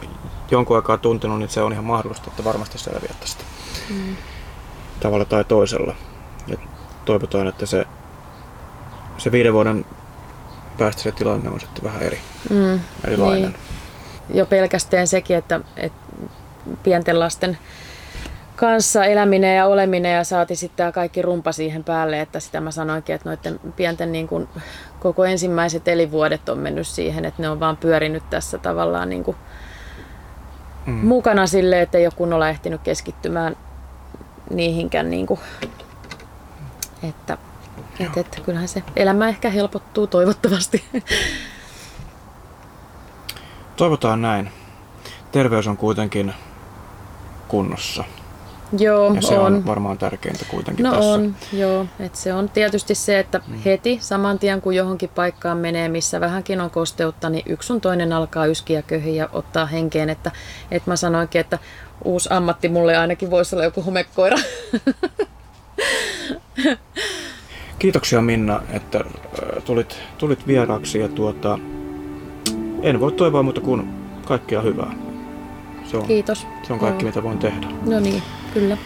jonkun 0.51 0.75
aikaa 0.75 0.97
tuntenut, 0.97 1.39
niin 1.39 1.49
se 1.49 1.61
on 1.61 1.71
ihan 1.71 1.85
mahdollista, 1.85 2.27
että 2.27 2.43
varmasti 2.43 2.77
selviät 2.77 3.19
tästä 3.19 3.43
mm. 3.89 4.15
tavalla 4.99 5.25
tai 5.25 5.43
toisella. 5.43 5.95
Ja 6.47 6.57
toivotaan, 7.05 7.47
että 7.47 7.65
se, 7.65 7.85
se 9.17 9.31
viiden 9.31 9.53
vuoden 9.53 9.85
päästä 10.77 11.01
se 11.01 11.11
tilanne 11.11 11.49
on 11.49 11.59
sitten 11.59 11.83
vähän 11.83 12.01
eri, 12.01 12.19
mm. 12.49 12.79
erilainen. 13.07 13.41
Niin. 13.41 14.37
Jo 14.37 14.45
pelkästään 14.45 15.07
sekin, 15.07 15.37
että, 15.37 15.59
että 15.77 15.99
pienten 16.83 17.19
lasten 17.19 17.57
kanssa 18.55 19.05
eläminen 19.05 19.55
ja 19.55 19.65
oleminen 19.65 20.15
ja 20.15 20.23
saati 20.23 20.55
sitten 20.55 20.77
tämä 20.77 20.91
kaikki 20.91 21.21
rumpa 21.21 21.51
siihen 21.51 21.83
päälle, 21.83 22.21
että 22.21 22.39
sitä 22.39 22.61
mä 22.61 22.71
sanoinkin, 22.71 23.15
että 23.15 23.29
noiden 23.29 23.59
pienten 23.75 24.11
niin 24.11 24.27
kuin 24.27 24.47
koko 24.99 25.25
ensimmäiset 25.25 25.87
elinvuodet 25.87 26.49
on 26.49 26.57
mennyt 26.59 26.87
siihen, 26.87 27.25
että 27.25 27.41
ne 27.41 27.49
on 27.49 27.59
vaan 27.59 27.77
pyörinyt 27.77 28.29
tässä 28.29 28.57
tavallaan 28.57 29.09
niin 29.09 29.23
kuin 29.23 29.37
mm. 30.85 30.93
mukana 30.93 31.47
sille, 31.47 31.81
että 31.81 31.97
ei 31.97 32.05
ole 32.05 32.13
kunnolla 32.15 32.49
ehtinyt 32.49 32.81
keskittymään 32.81 33.57
niihinkään, 34.49 35.09
niin 35.09 35.25
kuin, 35.25 35.39
että, 37.03 37.37
että, 37.99 38.19
että 38.19 38.41
kyllähän 38.41 38.67
se 38.67 38.83
elämä 38.95 39.29
ehkä 39.29 39.49
helpottuu 39.49 40.07
toivottavasti. 40.07 40.83
Toivotaan 43.77 44.21
näin. 44.21 44.51
Terveys 45.31 45.67
on 45.67 45.77
kuitenkin 45.77 46.33
kunnossa. 47.47 48.03
Joo, 48.77 49.13
ja 49.13 49.21
se 49.21 49.39
on. 49.39 49.53
on 49.53 49.65
varmaan 49.65 49.97
tärkeintä 49.97 50.45
kuitenkin 50.47 50.83
no 50.83 50.91
tässä. 50.91 51.09
on, 51.09 51.35
joo. 51.53 51.85
Et 51.99 52.15
se 52.15 52.33
on 52.33 52.49
tietysti 52.49 52.95
se, 52.95 53.19
että 53.19 53.41
mm. 53.47 53.53
heti 53.65 53.97
saman 54.01 54.39
tien 54.39 54.61
kun 54.61 54.75
johonkin 54.75 55.09
paikkaan 55.15 55.57
menee, 55.57 55.89
missä 55.89 56.19
vähänkin 56.19 56.61
on 56.61 56.69
kosteutta, 56.69 57.29
niin 57.29 57.43
yksi 57.45 57.67
sun 57.67 57.81
toinen 57.81 58.13
alkaa 58.13 58.45
yskiä 58.45 58.81
köhiä 58.81 59.23
ja 59.23 59.29
ottaa 59.33 59.65
henkeen. 59.65 60.09
Että, 60.09 60.31
että 60.71 60.91
mä 60.91 60.95
sanoinkin, 60.95 61.41
että 61.41 61.59
uusi 62.03 62.29
ammatti 62.31 62.69
mulle 62.69 62.97
ainakin 62.97 63.31
voisi 63.31 63.55
olla 63.55 63.63
joku 63.63 63.81
homekoira. 63.81 64.37
Kiitoksia 67.79 68.21
Minna, 68.21 68.61
että 68.73 69.03
tulit, 69.65 69.97
tulit 70.17 70.47
vieraaksi 70.47 70.99
ja 70.99 71.07
tuota, 71.07 71.59
en 72.81 72.99
voi 72.99 73.11
toivoa 73.11 73.43
muuta 73.43 73.61
kuin 73.61 73.93
kaikkea 74.25 74.61
hyvää. 74.61 74.93
Se 75.91 75.97
on, 75.97 76.07
Kiitos. 76.07 76.47
Se 76.63 76.73
on 76.73 76.79
kaikki, 76.79 77.05
Joo. 77.05 77.09
mitä 77.09 77.23
voin 77.23 77.37
tehdä. 77.39 77.67
No 77.85 77.99
niin, 77.99 78.23
kyllä. 78.53 78.77